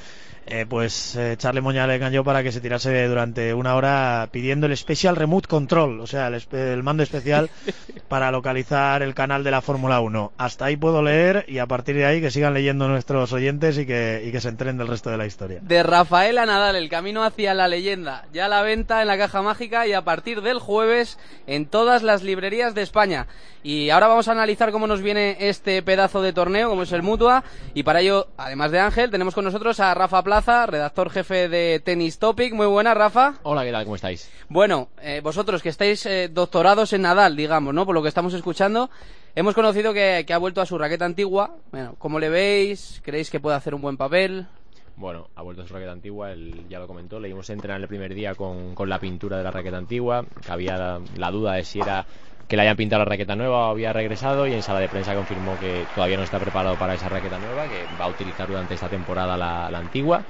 eh, 0.50 0.66
pues 0.68 1.16
eh, 1.16 1.36
Charlie 1.38 1.62
Moña 1.62 1.86
le 1.88 1.96
engañó 1.96 2.24
para 2.24 2.44
que 2.44 2.52
se 2.52 2.62
tirase 2.62 3.08
durante 3.08 3.54
una 3.54 3.76
hora 3.76 4.28
pidiendo 4.32 4.66
el 4.66 4.76
Special 4.76 5.16
Remote 5.16 5.48
Control, 5.48 6.00
o 6.00 6.08
sea, 6.08 6.28
el, 6.28 6.84
mando 6.84 7.04
especial 7.04 7.50
para 8.08 8.32
localizar 8.32 9.02
el 9.04 9.14
canal 9.14 9.44
de 9.44 9.52
la 9.52 9.62
Fórmula 9.62 10.00
1. 10.00 10.34
Hasta 10.38 10.66
ahí 10.66 10.76
puedo 10.78 11.02
leer 11.02 11.46
y 11.48 11.60
a 11.60 11.68
partir 11.68 11.96
de 11.96 12.06
ahí 12.06 12.22
que 12.22 12.32
sigan 12.32 12.54
leyendo 12.54 12.88
nuestros 12.88 13.32
oyentes 13.34 13.78
y 13.78 13.86
que, 13.86 14.24
y 14.26 14.32
que 14.32 14.42
se 14.42 14.50
enteren 14.50 14.78
del 14.78 14.88
resto 14.88 15.10
de 15.10 15.18
la 15.18 15.26
historia. 15.26 15.60
De 15.62 15.84
Rafael 15.84 16.38
a 16.38 16.46
Nadal, 16.46 16.76
el 16.76 16.90
camino 16.90 17.24
hacia 17.24 17.54
la 17.54 17.68
leyenda. 17.68 18.26
Ya 18.34 18.46
a 18.46 18.50
la 18.50 18.62
venta 18.62 19.02
en 19.02 19.08
la 19.08 19.18
caja 19.18 19.42
mágica 19.42 19.88
y 19.88 19.94
a 19.94 20.04
partir 20.04 20.42
del 20.42 20.60
jueves 20.60 21.18
en 21.48 21.68
todas 21.68 22.04
las 22.04 22.24
librerías 22.24 22.76
de 22.76 22.82
España. 22.82 23.28
Y 23.62 23.90
ahora 23.90 24.08
vamos 24.08 24.28
a 24.28 24.32
analizar 24.32 24.72
cómo 24.72 24.88
nos 24.88 25.02
viene 25.02 25.36
este 25.40 25.82
pedazo 25.84 26.22
de 26.22 26.32
torneo, 26.32 26.70
como 26.70 26.84
es 26.84 26.92
el 26.94 27.04
Mutua. 27.04 27.44
Y 27.74 27.84
para 27.84 28.00
ello, 28.00 28.28
además 28.38 28.72
de 28.72 28.80
Ángel, 28.80 29.12
tenemos 29.12 29.36
con 29.36 29.44
nosotros 29.44 29.80
a 29.82 29.94
Rafa 29.94 30.24
Plaza, 30.24 30.39
redactor 30.46 31.10
jefe 31.10 31.50
de 31.50 31.82
Tennis 31.84 32.18
Topic. 32.18 32.54
Muy 32.54 32.68
buena, 32.68 32.94
Rafa. 32.94 33.36
Hola, 33.44 33.64
¿qué 33.64 33.72
tal? 33.72 33.84
¿Cómo 33.84 33.96
estáis? 33.96 34.32
Bueno, 34.48 34.90
eh, 35.02 35.20
vosotros 35.22 35.62
que 35.62 35.70
estáis 35.70 36.06
eh, 36.06 36.30
doctorados 36.32 36.94
en 36.94 37.02
Nadal, 37.02 37.36
digamos, 37.36 37.74
¿no? 37.74 37.86
Por 37.86 37.94
lo 37.94 38.02
que 38.02 38.08
estamos 38.08 38.34
escuchando, 38.34 38.90
hemos 39.36 39.54
conocido 39.54 39.94
que, 39.94 40.24
que 40.26 40.34
ha 40.34 40.38
vuelto 40.38 40.62
a 40.62 40.66
su 40.66 40.78
raqueta 40.78 41.06
antigua. 41.06 41.56
Bueno, 41.72 41.96
¿cómo 41.98 42.20
le 42.20 42.30
veis? 42.30 43.02
¿Creéis 43.04 43.30
que 43.30 43.40
puede 43.40 43.58
hacer 43.58 43.76
un 43.76 43.82
buen 43.82 43.98
papel? 43.98 44.48
Bueno, 44.96 45.30
ha 45.36 45.42
vuelto 45.42 45.62
a 45.62 45.68
su 45.68 45.74
raqueta 45.74 45.92
antigua, 45.92 46.32
él 46.32 46.66
ya 46.70 46.80
lo 46.80 46.88
comentó, 46.88 47.20
le 47.20 47.28
dimos 47.28 47.50
a 47.50 47.54
entrenar 47.54 47.82
el 47.82 47.88
primer 47.88 48.14
día 48.14 48.36
con, 48.36 48.76
con 48.76 48.90
la 48.90 49.00
pintura 49.00 49.38
de 49.38 49.44
la 49.44 49.52
raqueta 49.52 49.78
antigua, 49.78 50.26
que 50.46 50.52
había 50.52 50.78
la, 50.78 51.02
la 51.18 51.32
duda 51.32 51.54
de 51.54 51.64
si 51.64 51.80
era 51.80 52.06
que 52.50 52.56
le 52.56 52.64
hayan 52.64 52.76
pintado 52.76 53.02
la 53.02 53.06
raqueta 53.06 53.36
nueva 53.36 53.68
o 53.68 53.70
había 53.70 53.94
regresado 53.94 54.48
y 54.48 54.54
en 54.54 54.64
sala 54.64 54.80
de 54.80 54.90
prensa 54.90 55.14
confirmó 55.14 55.56
que 55.60 55.86
todavía 55.94 56.18
no 56.18 56.24
está 56.24 56.40
preparado 56.40 56.76
para 56.78 56.96
esa 56.96 57.08
raqueta 57.08 57.38
nueva, 57.38 57.68
que 57.68 57.86
va 58.00 58.06
a 58.06 58.10
utilizar 58.10 58.48
durante 58.48 58.74
esta 58.74 58.90
temporada 58.90 59.38
la, 59.38 59.68
antigua, 59.68 60.24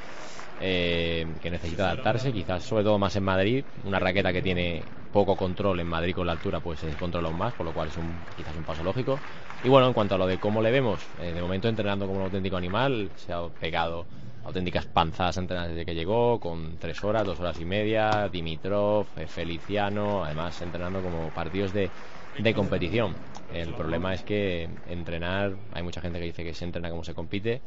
eh, 0.60 1.26
que 1.42 1.50
necesita 1.50 1.86
adaptarse, 1.86 2.34
quizás 2.34 2.62
sobre 2.64 2.84
todo 2.84 3.00
más 3.00 3.16
en 3.16 3.24
Madrid, 3.24 3.64
una 3.86 4.00
raqueta 4.00 4.34
que 4.34 4.42
tiene 4.42 4.84
poco 5.14 5.38
control 5.38 5.80
en 5.80 5.88
Madrid 5.88 6.14
con 6.14 6.28
la 6.28 6.34
altura, 6.34 6.60
pues 6.60 6.82
se 6.82 6.92
controla 6.98 7.30
aún 7.30 7.38
más, 7.38 7.54
por 7.54 7.66
lo 7.66 7.72
cual 7.72 7.88
es 7.88 7.96
un, 7.96 8.14
quizás 8.36 8.54
un 8.54 8.66
paso 8.66 8.84
lógico. 8.84 9.18
Y 9.64 9.70
bueno, 9.70 9.88
en 9.88 9.94
cuanto 9.94 10.16
a 10.16 10.18
lo 10.18 10.28
de 10.28 10.38
cómo 10.38 10.62
le 10.62 10.72
vemos, 10.72 11.00
eh, 11.20 11.32
de 11.32 11.42
momento 11.42 11.70
entrenando 11.70 12.06
como 12.06 12.20
un 12.20 12.26
auténtico 12.26 12.58
animal, 12.58 13.10
se 13.16 13.32
ha 13.32 13.48
pegado 13.62 14.06
auténticas 14.50 14.86
panzadas 14.86 15.38
entrenadas 15.38 15.70
desde 15.70 15.86
que 15.86 15.94
llegó, 15.96 16.40
con 16.40 16.78
tres 16.80 17.04
horas, 17.04 17.26
dos 17.26 17.40
horas 17.40 17.60
y 17.60 17.66
media, 17.66 18.28
Dimitrov, 18.30 19.06
eh, 19.16 19.28
Feliciano, 19.28 20.24
además 20.24 20.60
entrenando 20.62 21.02
como 21.02 21.30
partidos 21.30 21.72
de, 21.72 21.90
de 22.38 22.54
competición. 22.54 23.16
El 23.54 23.74
problema 23.74 24.14
es 24.14 24.24
que 24.24 24.68
entrenar, 24.90 25.56
hay 25.72 25.84
mucha 25.84 26.02
gente 26.02 26.20
que 26.20 26.26
dice 26.26 26.44
que 26.44 26.54
se 26.54 26.66
entrena 26.66 26.90
como 26.90 27.04
se 27.04 27.14
compite. 27.14 27.62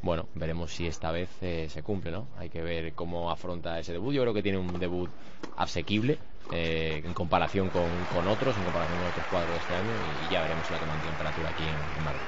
Bueno, 0.00 0.26
veremos 0.34 0.72
si 0.72 0.86
esta 0.86 1.10
vez 1.10 1.28
eh, 1.42 1.66
se 1.68 1.82
cumple, 1.82 2.12
¿no? 2.12 2.26
Hay 2.38 2.48
que 2.48 2.62
ver 2.62 2.92
cómo 2.92 3.30
afronta 3.30 3.78
ese 3.78 3.92
debut. 3.92 4.14
Yo 4.14 4.22
creo 4.22 4.34
que 4.34 4.42
tiene 4.42 4.58
un 4.58 4.78
debut 4.78 5.10
asequible 5.56 6.18
eh, 6.52 7.02
en 7.04 7.14
comparación 7.14 7.68
con, 7.68 7.84
con 8.14 8.26
otros, 8.28 8.56
en 8.56 8.64
comparación 8.64 8.98
con 8.98 9.08
otros 9.08 9.26
cuadros 9.30 9.50
de 9.50 9.58
este 9.58 9.74
año, 9.74 9.90
y, 9.90 10.28
y 10.28 10.32
ya 10.34 10.42
veremos 10.42 10.70
la 10.70 10.78
toma 10.78 10.94
temperatura 11.02 11.48
aquí 11.50 11.62
en, 11.62 11.98
en 11.98 12.04
Madrid. 12.04 12.20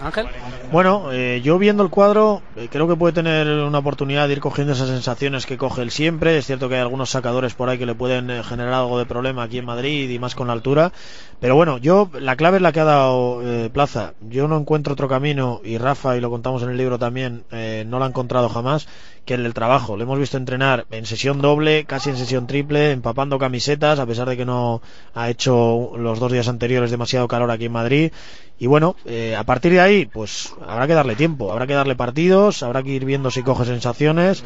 Ángel. 0.00 0.28
Bueno, 0.70 1.10
eh, 1.10 1.40
yo 1.42 1.58
viendo 1.58 1.82
el 1.82 1.90
cuadro, 1.90 2.40
eh, 2.54 2.68
creo 2.70 2.86
que 2.86 2.94
puede 2.94 3.12
tener 3.12 3.48
una 3.48 3.78
oportunidad 3.78 4.28
de 4.28 4.34
ir 4.34 4.40
cogiendo 4.40 4.74
esas 4.74 4.88
sensaciones 4.88 5.44
que 5.44 5.58
coge 5.58 5.82
él 5.82 5.90
siempre. 5.90 6.38
Es 6.38 6.46
cierto 6.46 6.68
que 6.68 6.76
hay 6.76 6.80
algunos 6.80 7.10
sacadores 7.10 7.54
por 7.54 7.68
ahí 7.68 7.76
que 7.76 7.84
le 7.84 7.96
pueden 7.96 8.30
eh, 8.30 8.44
generar 8.44 8.74
algo 8.74 8.96
de 8.96 9.06
problema 9.06 9.42
aquí 9.42 9.58
en 9.58 9.64
Madrid 9.64 10.08
y 10.08 10.18
más 10.20 10.36
con 10.36 10.46
la 10.46 10.52
altura. 10.52 10.92
Pero 11.40 11.56
bueno, 11.56 11.78
yo, 11.78 12.08
la 12.12 12.36
clave 12.36 12.58
es 12.58 12.62
la 12.62 12.70
que 12.70 12.80
ha 12.80 12.84
dado 12.84 13.42
eh, 13.42 13.70
Plaza. 13.70 14.14
Yo 14.20 14.46
no 14.46 14.56
encuentro 14.56 14.92
otro 14.92 15.08
camino, 15.08 15.60
y 15.64 15.78
Rafa, 15.78 16.16
y 16.16 16.20
lo 16.20 16.30
contamos 16.30 16.62
en 16.62 16.70
el 16.70 16.76
libro 16.76 16.98
también, 16.98 17.42
eh, 17.50 17.84
no 17.86 17.98
lo 17.98 18.04
ha 18.04 18.08
encontrado 18.08 18.48
jamás, 18.48 18.86
que 19.30 19.34
el 19.34 19.44
del 19.44 19.54
trabajo. 19.54 19.96
Le 19.96 20.02
hemos 20.02 20.18
visto 20.18 20.36
entrenar 20.36 20.86
en 20.90 21.06
sesión 21.06 21.40
doble, 21.40 21.84
casi 21.84 22.10
en 22.10 22.16
sesión 22.16 22.48
triple, 22.48 22.90
empapando 22.90 23.38
camisetas, 23.38 24.00
a 24.00 24.06
pesar 24.06 24.28
de 24.28 24.36
que 24.36 24.44
no 24.44 24.82
ha 25.14 25.30
hecho 25.30 25.92
los 25.96 26.18
dos 26.18 26.32
días 26.32 26.48
anteriores 26.48 26.90
demasiado 26.90 27.28
calor 27.28 27.48
aquí 27.52 27.66
en 27.66 27.72
Madrid. 27.72 28.12
Y 28.58 28.66
bueno, 28.66 28.96
eh, 29.04 29.36
a 29.36 29.44
partir 29.44 29.70
de 29.70 29.80
ahí, 29.80 30.06
pues 30.06 30.52
habrá 30.66 30.88
que 30.88 30.94
darle 30.94 31.14
tiempo, 31.14 31.52
habrá 31.52 31.68
que 31.68 31.74
darle 31.74 31.94
partidos, 31.94 32.64
habrá 32.64 32.82
que 32.82 32.90
ir 32.90 33.04
viendo 33.04 33.30
si 33.30 33.44
coge 33.44 33.64
sensaciones. 33.66 34.42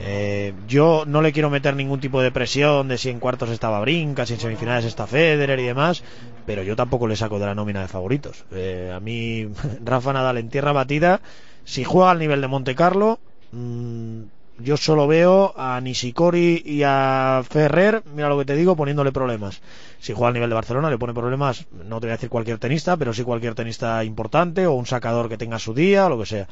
Eh, 0.00 0.52
yo 0.68 1.04
no 1.06 1.22
le 1.22 1.32
quiero 1.32 1.48
meter 1.48 1.74
ningún 1.74 1.98
tipo 1.98 2.20
de 2.20 2.30
presión 2.30 2.86
de 2.88 2.98
si 2.98 3.08
en 3.08 3.20
cuartos 3.20 3.48
estaba 3.48 3.80
Brinca, 3.80 4.26
si 4.26 4.34
en 4.34 4.40
semifinales 4.40 4.84
está 4.84 5.06
Federer 5.06 5.58
y 5.58 5.64
demás, 5.64 6.02
pero 6.44 6.62
yo 6.62 6.76
tampoco 6.76 7.06
le 7.06 7.16
saco 7.16 7.38
de 7.38 7.46
la 7.46 7.54
nómina 7.54 7.80
de 7.80 7.88
favoritos. 7.88 8.44
Eh, 8.52 8.92
a 8.94 9.00
mí, 9.00 9.48
Rafa 9.82 10.12
Nadal 10.12 10.36
en 10.36 10.50
tierra 10.50 10.72
batida, 10.72 11.22
si 11.64 11.82
juega 11.82 12.10
al 12.10 12.18
nivel 12.18 12.42
de 12.42 12.48
Monte 12.48 12.74
Carlo, 12.74 13.20
mmm, 13.52 14.22
yo 14.58 14.76
solo 14.76 15.06
veo 15.06 15.54
a 15.56 15.80
Nishikori 15.80 16.62
y 16.64 16.82
a 16.84 17.42
Ferrer, 17.48 18.02
mira 18.14 18.28
lo 18.28 18.38
que 18.38 18.44
te 18.44 18.56
digo, 18.56 18.76
poniéndole 18.76 19.12
problemas. 19.12 19.60
Si 20.00 20.12
juega 20.12 20.28
al 20.28 20.34
nivel 20.34 20.50
de 20.50 20.54
Barcelona 20.54 20.90
le 20.90 20.98
pone 20.98 21.12
problemas, 21.12 21.66
no 21.72 22.00
te 22.00 22.06
voy 22.06 22.10
a 22.10 22.16
decir 22.16 22.28
cualquier 22.28 22.58
tenista, 22.58 22.96
pero 22.96 23.12
sí 23.12 23.24
cualquier 23.24 23.54
tenista 23.54 24.04
importante 24.04 24.66
o 24.66 24.74
un 24.74 24.86
sacador 24.86 25.28
que 25.28 25.38
tenga 25.38 25.58
su 25.58 25.74
día 25.74 26.06
o 26.06 26.08
lo 26.08 26.18
que 26.18 26.26
sea. 26.26 26.48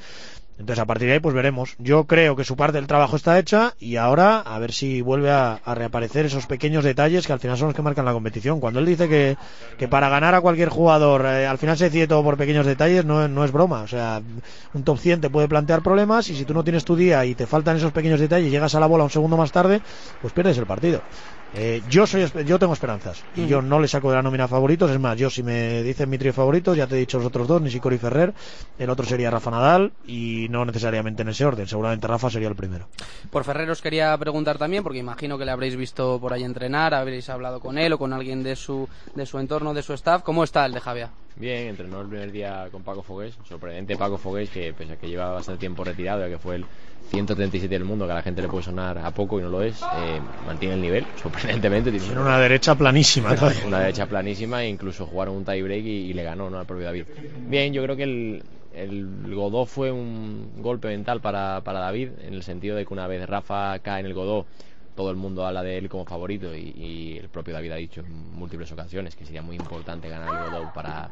Entonces 0.58 0.82
a 0.82 0.86
partir 0.86 1.08
de 1.08 1.14
ahí 1.14 1.20
pues 1.20 1.34
veremos. 1.34 1.76
Yo 1.78 2.04
creo 2.04 2.34
que 2.34 2.44
su 2.44 2.56
parte 2.56 2.78
del 2.78 2.86
trabajo 2.86 3.16
está 3.16 3.38
hecha 3.38 3.74
y 3.78 3.96
ahora 3.96 4.38
a 4.40 4.58
ver 4.58 4.72
si 4.72 5.02
vuelve 5.02 5.30
a, 5.30 5.60
reaparecer 5.66 6.24
esos 6.24 6.46
pequeños 6.46 6.82
detalles 6.82 7.26
que 7.26 7.32
al 7.32 7.40
final 7.40 7.58
son 7.58 7.68
los 7.68 7.76
que 7.76 7.82
marcan 7.82 8.06
la 8.06 8.14
competición. 8.14 8.58
Cuando 8.58 8.80
él 8.80 8.86
dice 8.86 9.08
que, 9.08 9.36
que 9.76 9.86
para 9.86 10.08
ganar 10.08 10.34
a 10.34 10.40
cualquier 10.40 10.70
jugador 10.70 11.26
eh, 11.26 11.46
al 11.46 11.58
final 11.58 11.76
se 11.76 11.84
decide 11.84 12.06
todo 12.06 12.22
por 12.22 12.38
pequeños 12.38 12.64
detalles, 12.64 13.04
no, 13.04 13.28
no 13.28 13.44
es 13.44 13.52
broma. 13.52 13.82
O 13.82 13.88
sea, 13.88 14.22
un 14.72 14.82
top 14.82 14.98
100 14.98 15.20
te 15.20 15.30
puede 15.30 15.48
plantear 15.48 15.82
problemas 15.82 16.30
y 16.30 16.36
si 16.36 16.44
tú 16.46 16.54
no 16.54 16.64
tienes 16.64 16.84
tu 16.84 16.96
día 16.96 17.24
y 17.26 17.34
te 17.34 17.46
faltan 17.46 17.76
esos 17.76 17.92
pequeños 17.92 18.20
detalles 18.20 18.48
y 18.48 18.50
llegas 18.50 18.74
a 18.74 18.80
la 18.80 18.86
bola 18.86 19.04
un 19.04 19.10
segundo 19.10 19.36
más 19.36 19.52
tarde, 19.52 19.82
pues 20.22 20.32
pierdes 20.32 20.56
el 20.56 20.66
partido. 20.66 21.02
Eh, 21.58 21.82
yo 21.88 22.06
soy 22.06 22.26
yo 22.44 22.58
tengo 22.58 22.74
esperanzas 22.74 23.24
y 23.34 23.42
Mm. 23.42 23.46
yo 23.46 23.62
no 23.62 23.80
le 23.80 23.88
saco 23.88 24.10
de 24.10 24.16
la 24.16 24.22
nómina 24.22 24.46
favoritos 24.46 24.90
es 24.90 25.00
más 25.00 25.16
yo 25.16 25.30
si 25.30 25.42
me 25.42 25.82
dicen 25.82 26.10
mi 26.10 26.18
trío 26.18 26.34
favorito 26.34 26.74
ya 26.74 26.86
te 26.86 26.96
he 26.96 26.98
dicho 26.98 27.16
los 27.16 27.26
otros 27.28 27.48
dos 27.48 27.62
Nishikori 27.62 27.96
y 27.96 27.98
Ferrer 27.98 28.34
el 28.78 28.90
otro 28.90 29.06
sería 29.06 29.30
Rafa 29.30 29.50
Nadal 29.50 29.92
y 30.06 30.48
no 30.50 30.66
necesariamente 30.66 31.22
en 31.22 31.30
ese 31.30 31.46
orden 31.46 31.66
seguramente 31.66 32.06
Rafa 32.06 32.28
sería 32.28 32.48
el 32.48 32.56
primero 32.56 32.88
Por 33.30 33.44
Ferrer 33.44 33.70
os 33.70 33.80
quería 33.80 34.16
preguntar 34.18 34.58
también, 34.58 34.82
porque 34.82 34.98
imagino 34.98 35.38
que 35.38 35.46
le 35.46 35.50
habréis 35.50 35.76
visto 35.76 36.18
por 36.20 36.34
ahí 36.34 36.44
entrenar, 36.44 36.92
habréis 36.92 37.30
hablado 37.30 37.58
con 37.58 37.78
él 37.78 37.90
o 37.94 37.98
con 37.98 38.12
alguien 38.12 38.42
de 38.42 38.54
su, 38.54 38.86
de 39.14 39.24
su 39.24 39.38
entorno, 39.38 39.72
de 39.72 39.82
su 39.82 39.94
staff. 39.94 40.22
¿Cómo 40.22 40.44
está 40.44 40.66
el 40.66 40.72
de 40.72 40.80
Javier? 40.80 41.08
Bien, 41.36 41.68
entrenó 41.68 42.00
el 42.02 42.08
primer 42.08 42.32
día 42.32 42.68
con 42.70 42.82
Paco 42.82 43.02
Fogués, 43.02 43.34
sorprendente 43.48 43.96
Paco 43.96 44.16
Fogués, 44.18 44.48
que 44.50 44.72
pese 44.72 44.92
a 44.94 44.96
que 44.96 45.08
lleva 45.08 45.30
bastante 45.32 45.60
tiempo 45.60 45.84
retirado, 45.84 46.20
ya 46.22 46.28
que 46.28 46.38
fue 46.38 46.56
el 46.56 46.64
137 47.08 47.68
del 47.68 47.84
mundo, 47.84 48.06
que 48.06 48.12
a 48.12 48.16
la 48.16 48.22
gente 48.22 48.42
le 48.42 48.48
puede 48.48 48.64
sonar 48.64 48.98
a 48.98 49.10
poco 49.12 49.38
y 49.38 49.42
no 49.42 49.48
lo 49.48 49.62
es, 49.62 49.80
eh, 49.82 50.20
mantiene 50.46 50.74
el 50.74 50.80
nivel, 50.80 51.06
sorprendentemente. 51.22 51.92
Tiene 51.92 52.20
una 52.20 52.38
derecha 52.38 52.74
planísima 52.74 53.34
una 53.66 53.80
derecha 53.80 54.06
planísima 54.06 54.62
e 54.64 54.68
incluso 54.68 55.06
jugaron 55.06 55.36
un 55.36 55.44
tie 55.44 55.62
break 55.62 55.84
y, 55.84 56.10
y 56.10 56.12
le 56.12 56.22
ganó 56.24 56.50
¿no? 56.50 56.58
al 56.58 56.66
propio 56.66 56.86
David. 56.86 57.04
Bien, 57.48 57.72
yo 57.72 57.82
creo 57.82 57.96
que 57.96 58.02
el, 58.02 58.42
el 58.74 59.34
Godó 59.34 59.66
fue 59.66 59.90
un 59.90 60.50
golpe 60.58 60.88
mental 60.88 61.20
para, 61.20 61.62
para 61.62 61.80
David, 61.80 62.10
en 62.26 62.34
el 62.34 62.42
sentido 62.42 62.76
de 62.76 62.84
que 62.84 62.92
una 62.92 63.06
vez 63.06 63.26
Rafa 63.26 63.78
cae 63.78 64.00
en 64.00 64.06
el 64.06 64.14
Godó, 64.14 64.46
todo 64.94 65.10
el 65.10 65.16
mundo 65.16 65.46
habla 65.46 65.62
de 65.62 65.78
él 65.78 65.88
como 65.88 66.04
favorito 66.06 66.54
y, 66.54 66.72
y 66.76 67.18
el 67.18 67.28
propio 67.28 67.54
David 67.54 67.72
ha 67.72 67.76
dicho 67.76 68.00
en 68.00 68.34
múltiples 68.34 68.72
ocasiones 68.72 69.14
que 69.14 69.26
sería 69.26 69.42
muy 69.42 69.56
importante 69.56 70.08
ganar 70.08 70.28
el 70.34 70.50
Godó 70.50 70.72
para, 70.72 71.10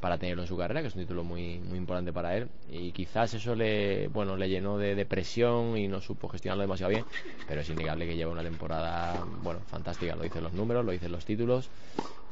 para 0.00 0.18
tenerlo 0.18 0.42
en 0.42 0.48
su 0.48 0.56
carrera, 0.56 0.80
que 0.82 0.88
es 0.88 0.94
un 0.94 1.02
título 1.02 1.24
muy, 1.24 1.58
muy 1.60 1.78
importante 1.78 2.12
para 2.12 2.36
él. 2.36 2.48
Y 2.70 2.92
quizás 2.92 3.34
eso 3.34 3.54
le, 3.54 4.08
bueno, 4.08 4.36
le 4.36 4.48
llenó 4.48 4.78
de, 4.78 4.94
de 4.94 5.06
presión 5.06 5.76
y 5.76 5.88
no 5.88 6.00
supo 6.00 6.28
gestionarlo 6.28 6.62
demasiado 6.62 6.90
bien, 6.90 7.04
pero 7.46 7.60
es 7.62 7.68
innegable 7.70 8.06
que 8.06 8.16
lleva 8.16 8.32
una 8.32 8.42
temporada 8.42 9.24
bueno, 9.26 9.60
fantástica, 9.66 10.14
lo 10.14 10.22
dicen 10.22 10.42
los 10.44 10.52
números, 10.52 10.84
lo 10.84 10.92
dicen 10.92 11.12
los 11.12 11.24
títulos 11.24 11.70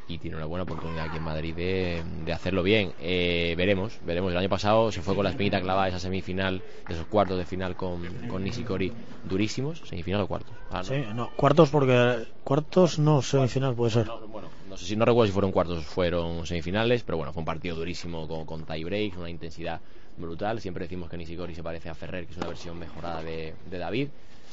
y 0.09 0.19
tiene 0.19 0.37
una 0.37 0.47
buena 0.47 0.63
oportunidad 0.63 1.05
aquí 1.07 1.17
en 1.17 1.25
Madrid 1.25 1.55
de, 1.55 2.05
de 2.25 2.33
hacerlo 2.33 2.63
bien. 2.63 2.93
Eh, 2.99 3.55
veremos, 3.57 3.99
veremos. 4.03 4.31
El 4.31 4.39
año 4.39 4.49
pasado 4.49 4.93
se 4.93 5.03
fue 5.03 5.17
con 5.17 5.25
la 5.25 5.31
espinita 5.31 5.61
clavada 5.61 5.89
esa 5.89 5.99
semifinal, 5.99 6.63
esos 6.87 7.07
cuartos 7.07 7.39
de 7.39 7.45
final 7.45 7.75
con, 7.75 8.01
con 8.29 8.45
Nishikori 8.45 8.93
durísimos, 9.25 9.81
semifinal 9.85 10.21
o 10.21 10.29
cuartos. 10.29 10.57
Ah, 10.71 10.79
no. 10.79 10.85
Sí, 10.85 10.95
no, 11.13 11.31
cuartos 11.37 11.71
porque 11.71 12.25
cuartos 12.45 13.01
no 13.01 13.21
semifinal 13.21 13.75
puede 13.75 13.91
ser 13.91 14.07
No, 14.07 14.21
bueno, 14.29 14.49
si 14.85 14.97
no 14.97 15.05
recuerdo 15.05 15.27
si 15.27 15.33
fueron 15.33 15.53
cuartos 15.53 15.85
fueron 15.85 16.47
semifinales, 16.47 17.03
pero 17.03 17.17
bueno, 17.19 17.33
fue 17.33 17.41
un 17.41 17.47
partido 17.47 17.77
durísimo 17.77 18.27
con, 18.29 18.45
con 18.45 18.65
tie 18.65 19.13
una 19.17 19.31
intensidad 19.31 19.81
brutal. 20.17 20.61
Siempre 20.61 20.85
decimos 20.85 21.09
que 21.11 21.17
Nishikori 21.17 21.55
se 21.55 21.63
parece 21.63 21.89
a 21.89 21.95
Ferrer, 21.95 22.27
que 22.27 22.33
es 22.33 22.39
una 22.39 22.49
versión 22.49 22.79
mejorada 22.79 23.23
de, 23.23 23.55
de 23.71 23.79
David. 23.79 24.09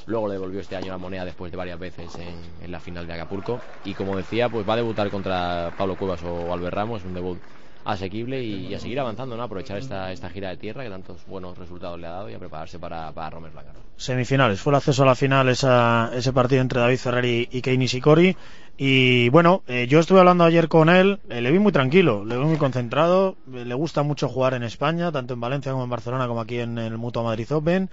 Luego 0.06 0.28
le 0.28 0.34
devolvió 0.34 0.60
este 0.60 0.76
año 0.76 0.92
la 0.92 0.98
moneda 0.98 1.24
después 1.24 1.52
de 1.52 1.58
varias 1.58 1.80
veces 1.80 2.14
en, 2.18 2.36
en 2.64 2.72
la 2.72 2.80
final 2.80 3.08
de 3.08 3.14
Acapulco. 3.14 3.60
Y 3.86 3.94
como 3.94 4.18
decía, 4.18 4.50
pues 4.50 4.68
va 4.68 4.74
a 4.74 4.78
debutar 4.78 5.10
contra 5.10 5.72
Pablo 5.78 5.96
Cuevas 5.96 6.22
o 6.24 6.52
Albert 6.54 6.76
Ramos, 6.76 7.06
un 7.06 7.14
debut 7.14 7.40
asequible 7.86 8.44
y, 8.44 8.68
y 8.68 8.74
a 8.74 8.80
seguir 8.80 9.00
avanzando, 9.00 9.36
¿no? 9.38 9.44
Aprovechar 9.44 9.78
esta, 9.78 10.12
esta 10.12 10.30
gira 10.30 10.50
de 10.50 10.58
tierra 10.58 10.84
que 10.84 10.90
tantos 10.90 11.26
buenos 11.26 11.58
resultados 11.58 12.00
le 12.00 12.08
ha 12.08 12.12
dado 12.12 12.30
y 12.30 12.34
a 12.34 12.40
prepararse 12.40 12.80
para, 12.80 13.12
para 13.12 13.30
Romer 13.30 13.52
Blanca. 13.52 13.72
semifinales. 13.98 14.60
Fue 14.60 14.72
el 14.72 14.78
acceso 14.78 15.04
a 15.04 15.06
la 15.06 15.16
final 15.16 15.50
esa, 15.50 16.12
ese 16.14 16.34
partido 16.34 16.62
entre 16.62 16.80
David 16.80 16.98
Ferrer 16.98 17.26
y, 17.26 17.50
y 17.52 17.62
Kei 17.62 17.78
Nishikori. 17.78 18.36
Y 18.76 19.30
bueno, 19.30 19.62
eh, 19.68 19.86
yo 19.88 20.00
estuve 20.00 20.20
hablando 20.20 20.44
ayer 20.46 20.68
con 20.68 20.90
él, 20.90 21.20
eh, 21.30 21.42
le 21.42 21.52
vi 21.52 21.60
muy 21.60 21.72
tranquilo, 21.72 22.26
le 22.26 22.38
vi 22.38 22.44
muy 22.44 22.58
concentrado, 22.58 23.36
eh, 23.54 23.66
le 23.66 23.76
gusta 23.76 24.02
mucho 24.02 24.28
jugar 24.28 24.56
en 24.56 24.64
España, 24.64 25.12
tanto 25.12 25.36
en 25.36 25.42
Valencia 25.42 25.72
como 25.72 25.84
en 25.84 25.92
Barcelona, 25.92 26.28
como 26.28 26.42
aquí 26.42 26.60
en 26.60 26.80
el 26.80 26.98
Mutua 26.98 27.22
Madrid 27.22 27.52
Open. 27.52 27.90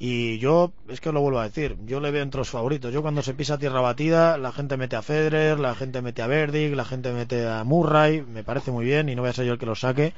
Y 0.00 0.38
yo, 0.38 0.70
es 0.88 1.00
que 1.00 1.10
lo 1.10 1.20
vuelvo 1.20 1.40
a 1.40 1.44
decir, 1.44 1.76
yo 1.84 1.98
le 1.98 2.12
veo 2.12 2.22
entre 2.22 2.38
los 2.38 2.50
favoritos. 2.50 2.92
Yo 2.92 3.02
cuando 3.02 3.20
se 3.22 3.34
pisa 3.34 3.58
tierra 3.58 3.80
batida, 3.80 4.38
la 4.38 4.52
gente 4.52 4.76
mete 4.76 4.94
a 4.94 5.02
Federer, 5.02 5.58
la 5.58 5.74
gente 5.74 6.02
mete 6.02 6.22
a 6.22 6.28
Verdic, 6.28 6.74
la 6.76 6.84
gente 6.84 7.12
mete 7.12 7.48
a 7.48 7.64
Murray, 7.64 8.22
me 8.22 8.44
parece 8.44 8.70
muy 8.70 8.84
bien 8.84 9.08
y 9.08 9.16
no 9.16 9.22
voy 9.22 9.30
a 9.30 9.34
ser 9.34 9.46
yo 9.46 9.54
el 9.54 9.58
que 9.58 9.66
lo 9.66 9.74
saque. 9.74 10.12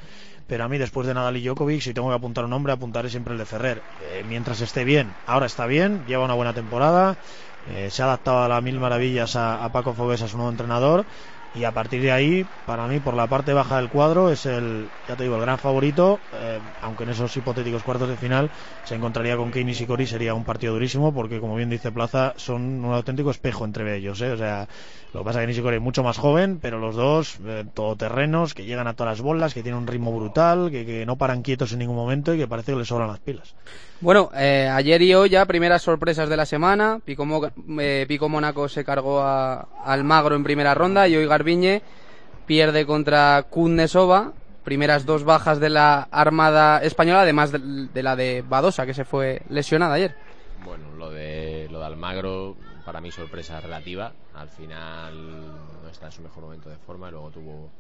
Pero 0.47 0.65
a 0.65 0.69
mí, 0.69 0.77
después 0.77 1.07
de 1.07 1.15
Nadal 1.15 1.39
y 1.39 1.43
Djokovic, 1.43 1.81
si 1.81 1.95
tengo 1.95 2.11
que 2.11 2.15
apuntar 2.17 2.45
un 2.45 2.51
nombre, 2.51 2.73
apuntaré 2.73 3.09
siempre 3.09 3.33
el 3.33 3.39
de 3.39 3.47
Ferrer. 3.47 3.83
Eh, 4.13 4.25
mientras 4.29 4.61
esté 4.61 4.85
bien, 4.85 5.15
ahora 5.27 5.47
está 5.47 5.65
bien, 5.65 6.05
lleva 6.07 6.25
una 6.25 6.35
buena 6.35 6.53
temporada, 6.53 7.17
eh, 7.75 7.89
se 7.91 8.03
ha 8.03 8.07
adaptado 8.07 8.43
a 8.43 8.49
las 8.49 8.63
mil 8.63 8.79
maravillas 8.81 9.35
a, 9.37 9.65
a 9.65 9.73
Paco 9.73 9.95
Fogues, 9.95 10.21
a 10.21 10.29
su 10.29 10.37
nuevo 10.37 10.51
entrenador 10.51 11.07
y 11.53 11.65
a 11.65 11.73
partir 11.73 12.01
de 12.03 12.13
ahí, 12.13 12.47
para 12.65 12.87
mí, 12.87 13.01
por 13.01 13.15
la 13.15 13.27
parte 13.29 13.53
baja 13.53 13.77
del 13.77 13.89
cuadro, 13.89 14.31
es 14.31 14.47
el, 14.47 14.93
ya 15.07 15.17
te 15.17 15.25
digo, 15.25 15.35
el 15.37 15.41
gran 15.43 15.59
favorito, 15.59 16.23
eh, 16.33 16.61
aunque 16.81 17.03
en 17.05 17.11
esos 17.11 17.37
hipotéticos 17.37 17.83
cuartos 17.83 18.09
de 18.09 18.17
final 18.17 18.51
se 18.85 18.95
encontraría 18.95 19.37
con 19.37 19.51
Kane 19.51 19.73
y 19.73 19.75
Sikori, 19.75 20.07
sería 20.07 20.35
un 20.35 20.45
partido 20.45 20.75
durísimo, 20.75 21.13
porque 21.13 21.41
como 21.41 21.57
bien 21.57 21.69
dice 21.71 21.91
Plaza, 21.91 22.35
son 22.37 22.85
un 22.85 22.93
auténtico 22.95 23.31
espejo 23.31 23.65
entre 23.65 23.97
ellos, 23.97 24.21
¿eh? 24.21 24.31
o 24.31 24.37
sea, 24.37 24.69
lo 25.13 25.21
que 25.21 25.25
pasa 25.25 25.41
es 25.41 25.45
que 25.45 25.47
Nishikori 25.49 25.77
es 25.77 25.83
mucho 25.83 26.03
más 26.05 26.19
joven, 26.19 26.61
pero 26.61 26.79
los 26.79 26.95
dos, 26.95 27.39
eh, 27.45 27.65
todoterrenos, 27.75 28.55
que 28.55 28.65
llegan 28.65 28.87
a 28.87 28.95
todas 28.95 29.13
las 29.19 29.21
bolas, 29.23 29.55
que 29.55 29.63
tienen 29.63 29.81
un 29.81 29.87
ritmo 29.89 30.13
brutal, 30.17 30.71
que, 30.71 30.87
que 30.87 31.05
no 31.07 31.17
paran 31.17 31.43
quietos 31.43 31.73
en 31.73 31.81
ningún 31.81 31.97
momento 31.97 32.33
y 32.35 32.39
que 32.39 32.47
parece 32.49 32.73
que 32.73 32.79
les 32.79 32.89
sobran 32.89 33.09
las 33.09 33.19
pilas. 33.21 33.55
Bueno, 34.01 34.31
eh, 34.35 34.67
ayer 34.73 35.03
y 35.03 35.13
hoy 35.15 35.29
ya 35.29 35.45
primeras 35.45 35.83
sorpresas 35.83 36.29
de 36.29 36.37
la 36.37 36.47
semana. 36.47 37.01
Pico, 37.05 37.27
Mo- 37.27 37.51
eh, 37.81 38.07
Pico 38.09 38.31
Mónaco 38.31 38.67
se 38.69 38.83
cargó 38.85 39.21
a 39.21 39.69
Almagro 39.85 40.37
en 40.37 40.43
primera 40.45 40.73
ronda 40.75 41.07
y 41.07 41.17
hoy 41.17 41.27
Garbiñe 41.45 41.81
pierde 42.47 42.85
contra 42.85 43.43
Kundesova. 43.49 44.33
Primeras 44.63 45.07
dos 45.07 45.25
bajas 45.25 45.59
de 45.59 45.71
la 45.71 46.03
Armada 46.11 46.83
Española, 46.83 47.23
además 47.23 47.51
de, 47.51 47.59
de 47.59 48.03
la 48.03 48.15
de 48.15 48.45
Badosa, 48.47 48.85
que 48.85 48.93
se 48.93 49.07
fue 49.07 49.41
lesionada 49.49 49.95
ayer. 49.95 50.15
Bueno, 50.63 50.85
lo 50.99 51.11
de, 51.11 51.67
lo 51.71 51.81
de 51.81 51.87
Almagro, 51.87 52.57
para 52.85 53.01
mí 53.01 53.11
sorpresa 53.11 53.59
relativa. 53.59 54.13
Al 54.35 54.49
final 54.51 55.15
no 55.83 55.89
está 55.91 56.07
en 56.07 56.13
su 56.13 56.21
mejor 56.21 56.43
momento 56.45 56.69
de 56.69 56.77
forma 56.77 57.09
y 57.09 57.13
luego 57.13 57.31
tuvo. 57.31 57.71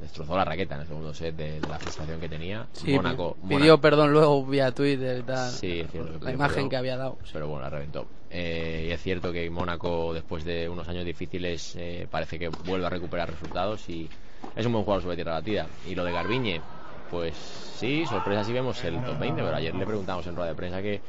destrozó 0.00 0.36
la 0.36 0.44
raqueta 0.44 0.74
en 0.74 0.80
el 0.80 0.86
segundo 0.88 1.14
set 1.14 1.36
de, 1.36 1.60
la 1.60 1.78
frustración 1.78 2.18
que 2.18 2.28
tenía. 2.28 2.66
Sí, 2.72 2.92
Mónaco, 2.92 3.36
pidió 3.48 3.76
Mónaco- 3.76 3.80
perdón 3.80 4.12
luego 4.12 4.44
vía 4.44 4.72
Twitter 4.72 5.18
y 5.20 5.22
tal. 5.22 5.48
Sí, 5.52 5.86
la 6.20 6.32
imagen 6.32 6.68
que 6.68 6.76
había 6.76 6.96
dado. 6.96 7.18
Pero 7.32 7.46
bueno, 7.46 7.62
la 7.62 7.70
reventó. 7.70 8.06
Eh, 8.30 8.86
y 8.88 8.92
es 8.92 9.02
cierto 9.02 9.32
que 9.32 9.50
Mónaco, 9.50 10.14
después 10.14 10.44
de 10.44 10.68
unos 10.68 10.88
años 10.88 11.04
difíciles, 11.04 11.74
eh, 11.76 12.06
parece 12.10 12.38
que 12.38 12.48
vuelve 12.48 12.86
a 12.86 12.90
recuperar 12.90 13.30
resultados 13.30 13.88
y 13.88 14.08
es 14.54 14.66
un 14.66 14.72
buen 14.72 14.84
jugador 14.84 15.02
sobre 15.02 15.16
tierra 15.16 15.32
batida. 15.32 15.66
Y 15.88 15.94
lo 15.94 16.04
de 16.04 16.12
Garbiñe, 16.12 16.60
pues 17.10 17.34
sí, 17.36 18.06
sorpresa 18.06 18.44
si 18.44 18.52
vemos 18.52 18.82
el 18.84 19.02
top 19.04 19.18
20, 19.18 19.42
pero 19.42 19.56
ayer 19.56 19.74
le 19.74 19.84
preguntamos 19.84 20.26
en 20.26 20.36
rueda 20.36 20.50
de 20.50 20.54
prensa 20.54 20.80
que 20.80 21.00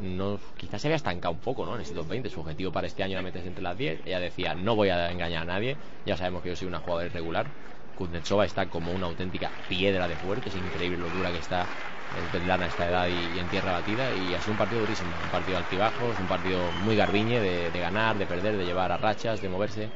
no, 0.00 0.38
quizás 0.56 0.80
se 0.80 0.88
había 0.88 0.96
estancado 0.96 1.32
un 1.32 1.40
poco 1.40 1.64
¿no? 1.64 1.74
en 1.76 1.82
este 1.82 1.94
top 1.94 2.08
20. 2.08 2.28
Su 2.28 2.40
objetivo 2.40 2.72
para 2.72 2.86
este 2.86 3.02
año 3.02 3.12
era 3.12 3.22
meterse 3.22 3.48
entre 3.48 3.62
las 3.62 3.78
10. 3.78 4.00
Ella 4.04 4.20
decía, 4.20 4.54
no 4.54 4.76
voy 4.76 4.90
a 4.90 5.10
engañar 5.10 5.42
a 5.42 5.46
nadie. 5.46 5.76
Ya 6.04 6.16
sabemos 6.16 6.42
que 6.42 6.50
yo 6.50 6.56
soy 6.56 6.68
una 6.68 6.80
jugadora 6.80 7.06
irregular. 7.06 7.46
Kuznetsova 7.96 8.44
está 8.44 8.66
como 8.66 8.92
una 8.92 9.06
auténtica 9.06 9.50
piedra 9.68 10.08
de 10.08 10.16
fuerte. 10.16 10.48
Es 10.48 10.56
increíble 10.56 10.98
lo 10.98 11.08
dura 11.10 11.30
que 11.30 11.38
está 11.38 11.66
el 12.12 12.26
Svetlana 12.28 12.64
a 12.66 12.68
esta 12.68 12.88
edad 12.88 13.08
y, 13.08 13.38
en 13.38 13.48
tierra 13.48 13.72
batida. 13.72 14.12
Y 14.14 14.34
ha 14.34 14.40
sido 14.40 14.52
un 14.52 14.58
partido 14.58 14.80
durísimo. 14.80 15.18
Un 15.22 15.30
partido 15.30 15.58
altibajos, 15.58 16.18
un 16.18 16.28
partido 16.28 16.72
muy 16.72 16.96
garbiñe 16.96 17.40
de, 17.40 17.70
de 17.70 17.80
ganar, 17.80 18.18
de 18.18 18.26
perder, 18.26 18.56
de 18.56 18.64
llevar 18.64 18.92
a 18.92 18.98
rachas, 18.98 19.40
de 19.40 19.48
moverse. 19.48 19.92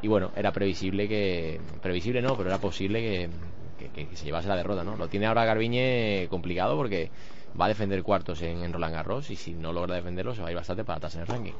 Y 0.00 0.08
bueno, 0.08 0.32
era 0.36 0.52
previsible 0.52 1.08
que... 1.08 1.60
Previsible 1.80 2.22
no, 2.22 2.36
pero 2.36 2.48
era 2.50 2.60
posible 2.60 3.00
que- 3.00 3.90
que- 3.92 4.08
que 4.08 4.16
se 4.16 4.24
llevase 4.24 4.48
la 4.48 4.56
derrota, 4.56 4.84
¿no? 4.84 4.96
Lo 4.96 5.08
tiene 5.08 5.26
ahora 5.26 5.44
Garbiñe 5.44 6.26
complicado 6.30 6.76
porque 6.76 7.10
va 7.60 7.66
a 7.66 7.68
defender 7.68 8.02
cuartos 8.02 8.40
en, 8.42 8.72
Roland 8.72 8.94
Garros 8.94 9.30
y 9.30 9.36
si 9.36 9.54
no 9.54 9.72
logra 9.72 9.94
defenderlo 9.94 10.34
se 10.34 10.42
va 10.42 10.48
a 10.48 10.50
ir 10.50 10.56
bastante 10.56 10.84
para 10.84 10.98
atrás 10.98 11.14
en 11.14 11.20
el 11.22 11.26
ranking. 11.26 11.52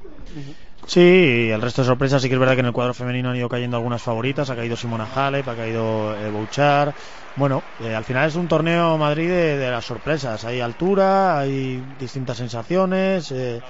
Sí, 0.87 1.50
el 1.50 1.61
resto 1.61 1.83
de 1.83 1.87
sorpresas 1.87 2.22
sí 2.22 2.28
que 2.28 2.35
es 2.35 2.40
verdad 2.40 2.55
que 2.55 2.61
en 2.61 2.66
el 2.66 2.72
cuadro 2.72 2.94
femenino 2.94 3.31
han 3.31 3.37
ido 3.37 3.48
cayendo 3.48 3.76
algunas 3.76 4.02
favoritas, 4.02 4.50
ha 4.50 4.57
caído 4.57 4.76
Simona 4.76 5.07
Halep, 5.14 5.46
ha 5.48 5.55
caído 5.55 6.16
eh, 6.16 6.31
Bouchard. 6.31 6.94
Bueno, 7.37 7.62
eh, 7.81 7.94
al 7.94 8.05
final 8.05 8.28
es 8.28 8.35
un 8.35 8.48
torneo 8.48 8.98
Madrid 8.98 9.28
de, 9.28 9.57
de 9.57 9.70
las 9.70 9.85
sorpresas, 9.85 10.44
hay 10.44 10.61
altura, 10.61 11.38
hay 11.38 11.83
distintas 11.98 12.37
sensaciones, 12.37 13.31
eh, 13.33 13.62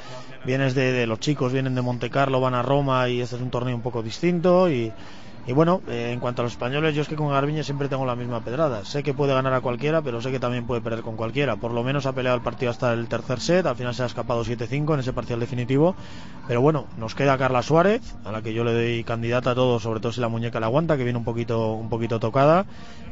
vienes 0.44 0.74
de, 0.74 0.92
de 0.92 1.06
los 1.06 1.20
chicos, 1.20 1.52
vienen 1.52 1.74
de 1.74 1.82
Monte 1.82 2.10
Carlo, 2.10 2.40
van 2.40 2.54
a 2.54 2.62
Roma 2.62 3.08
y 3.08 3.20
este 3.20 3.36
es 3.36 3.42
un 3.42 3.50
torneo 3.50 3.76
un 3.76 3.82
poco 3.82 4.02
distinto 4.02 4.68
y, 4.70 4.92
y 5.44 5.52
bueno, 5.52 5.82
eh, 5.88 6.10
en 6.12 6.20
cuanto 6.20 6.42
a 6.42 6.44
los 6.44 6.52
españoles, 6.52 6.94
yo 6.94 7.02
es 7.02 7.08
que 7.08 7.16
con 7.16 7.28
Garbiñe 7.28 7.64
siempre 7.64 7.88
tengo 7.88 8.06
la 8.06 8.14
misma 8.14 8.44
pedrada. 8.44 8.84
Sé 8.84 9.02
que 9.02 9.12
puede 9.12 9.34
ganar 9.34 9.52
a 9.52 9.60
cualquiera, 9.60 10.00
pero 10.00 10.20
sé 10.20 10.30
que 10.30 10.38
también 10.38 10.66
puede 10.66 10.80
perder 10.80 11.02
con 11.02 11.16
cualquiera. 11.16 11.56
Por 11.56 11.72
lo 11.72 11.82
menos 11.82 12.06
ha 12.06 12.12
peleado 12.12 12.36
el 12.36 12.44
partido 12.44 12.70
hasta 12.70 12.92
el 12.92 13.08
tercer 13.08 13.40
set, 13.40 13.66
al 13.66 13.74
final 13.74 13.92
se 13.92 14.04
ha 14.04 14.06
escapado 14.06 14.44
7-5 14.44 14.94
en 14.94 15.00
ese 15.00 15.12
parcial 15.12 15.40
definitivo. 15.40 15.96
Pero 16.46 16.60
bueno, 16.60 16.86
nos 16.96 17.16
queda 17.16 17.36
Carla 17.38 17.62
Suárez, 17.62 18.14
a 18.24 18.30
la 18.30 18.40
que 18.42 18.54
yo 18.54 18.62
le 18.62 18.72
doy 18.72 19.04
candidata 19.04 19.50
a 19.50 19.54
todo, 19.56 19.80
sobre 19.80 19.98
todo 19.98 20.12
si 20.12 20.20
la 20.20 20.28
muñeca 20.28 20.60
la 20.60 20.66
aguanta, 20.66 20.96
que 20.96 21.04
viene 21.04 21.18
un 21.18 21.24
poquito, 21.24 21.72
un 21.72 21.88
poquito 21.88 22.20
tocada. 22.20 22.64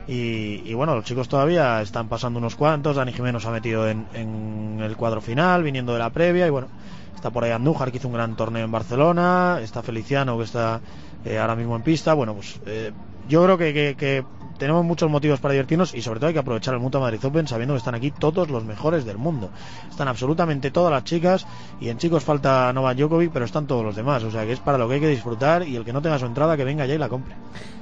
Y, 0.07 0.63
y 0.65 0.75
bueno, 0.75 0.95
los 0.95 1.05
chicos 1.05 1.29
todavía 1.29 1.83
están 1.83 2.09
pasando 2.09 2.39
unos 2.39 2.55
cuantos. 2.55 2.95
Dani 2.95 3.13
Jiménez 3.13 3.45
ha 3.45 3.51
metido 3.51 3.89
en, 3.89 4.07
en 4.15 4.81
el 4.81 4.97
cuadro 4.97 5.21
final, 5.21 5.65
viniendo 5.65 5.93
de 5.95 5.99
la 5.99 6.11
previa. 6.11 6.47
Y 6.47 6.51
bueno, 6.51 6.69
está 7.15 7.31
por 7.31 7.43
ahí 7.43 7.51
Andújar, 7.51 7.91
que 7.91 7.99
hizo 7.99 8.07
un 8.09 8.15
gran 8.15 8.37
torneo 8.37 8.65
en 8.65 8.71
Barcelona. 8.71 9.59
Está 9.61 9.83
Feliciano, 9.83 10.39
que 10.39 10.45
está 10.45 10.81
eh, 11.25 11.39
ahora 11.39 11.57
mismo 11.57 11.77
en 11.77 11.83
pista. 11.83 12.15
Bueno, 12.15 12.35
pues 12.35 12.61
eh, 12.67 12.93
yo 13.29 13.43
creo 13.45 13.59
que, 13.59 13.73
que- 13.73 13.97
que 13.97 14.25
tenemos 14.59 14.85
muchos 14.85 15.09
motivos 15.11 15.41
para 15.41 15.53
divertirnos 15.53 15.95
y 15.95 16.03
sobre 16.03 16.21
todo 16.21 16.27
hay 16.29 16.35
que 16.35 16.41
aprovechar 16.41 16.75
el 16.75 16.81
Mutua 16.81 17.01
Madrid 17.01 17.25
Open 17.25 17.49
sabiendo 17.49 17.73
que 17.73 17.79
están 17.79 17.95
aquí 17.95 18.11
todos 18.11 18.51
los 18.51 18.63
mejores 18.65 19.07
del 19.07 19.17
mundo. 19.17 19.49
Están 19.89 20.07
absolutamente 20.09 20.71
todas 20.71 20.93
las 20.93 21.05
chicas 21.05 21.47
y 21.81 21.89
en 21.89 21.97
chicos 21.97 22.25
falta 22.25 22.71
Novak 22.75 22.99
Djokovic, 22.99 23.33
pero 23.33 23.47
están 23.47 23.67
todos 23.67 23.83
los 23.85 23.97
demás. 23.97 24.23
O 24.25 24.31
sea 24.31 24.45
que 24.45 24.53
es 24.53 24.61
para 24.61 24.77
lo 24.77 24.87
que 24.87 24.95
hay 24.97 25.01
que 25.01 25.09
disfrutar 25.09 25.67
y 25.67 25.77
el 25.77 25.85
que 25.87 25.95
no 25.95 26.03
tenga 26.03 26.19
su 26.19 26.27
entrada 26.27 26.59
que 26.59 26.65
venga 26.65 26.85
ya 26.85 26.95
y 26.95 26.99
la 26.99 27.09
compre. 27.09 27.35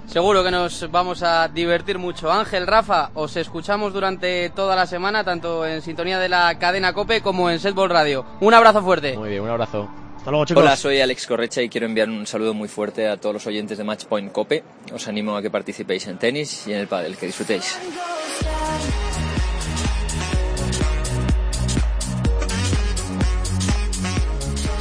Seguro 0.06 0.42
que 0.44 0.50
nos 0.52 0.88
vamos 0.90 1.22
a 1.24 1.48
divertir 1.48 1.98
mucho. 1.98 2.30
Ángel, 2.32 2.66
Rafa, 2.66 3.10
os 3.14 3.36
escuchamos 3.36 3.92
durante 3.92 4.48
toda 4.50 4.74
la 4.76 4.86
semana, 4.86 5.22
tanto 5.24 5.66
en 5.66 5.82
sintonía 5.82 6.18
de 6.20 6.28
la 6.28 6.58
cadena 6.60 6.92
Cope 6.92 7.20
como 7.22 7.50
en 7.50 7.58
Setball 7.58 7.90
Radio. 7.90 8.24
Un 8.40 8.54
abrazo 8.54 8.82
fuerte. 8.82 9.18
Muy 9.18 9.28
bien, 9.30 9.42
un 9.42 9.50
abrazo. 9.50 9.88
Hola, 10.30 10.76
soy 10.76 11.00
Alex 11.00 11.26
Correcha 11.26 11.62
y 11.62 11.70
quiero 11.70 11.86
enviar 11.86 12.10
un 12.10 12.26
saludo 12.26 12.52
muy 12.52 12.68
fuerte 12.68 13.08
a 13.08 13.16
todos 13.16 13.32
los 13.32 13.46
oyentes 13.46 13.78
de 13.78 13.84
Matchpoint 13.84 14.30
Cope. 14.30 14.62
Os 14.92 15.08
animo 15.08 15.34
a 15.34 15.40
que 15.40 15.48
participéis 15.48 16.06
en 16.06 16.18
tenis 16.18 16.66
y 16.66 16.72
en 16.74 16.80
el 16.80 16.86
pádel, 16.86 17.16
que 17.16 17.24
disfrutéis. 17.24 17.78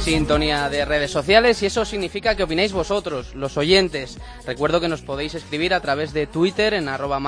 Sintonía 0.08 0.70
de 0.70 0.86
redes 0.86 1.10
sociales 1.10 1.62
y 1.62 1.66
eso 1.66 1.84
significa 1.84 2.34
que 2.34 2.42
opináis 2.42 2.72
vosotros, 2.72 3.34
los 3.34 3.58
oyentes. 3.58 4.18
Recuerdo 4.46 4.80
que 4.80 4.88
nos 4.88 5.02
podéis 5.02 5.34
escribir 5.34 5.74
a 5.74 5.80
través 5.80 6.14
de 6.14 6.26
Twitter 6.26 6.72
en 6.72 6.88
arroba 6.88 7.20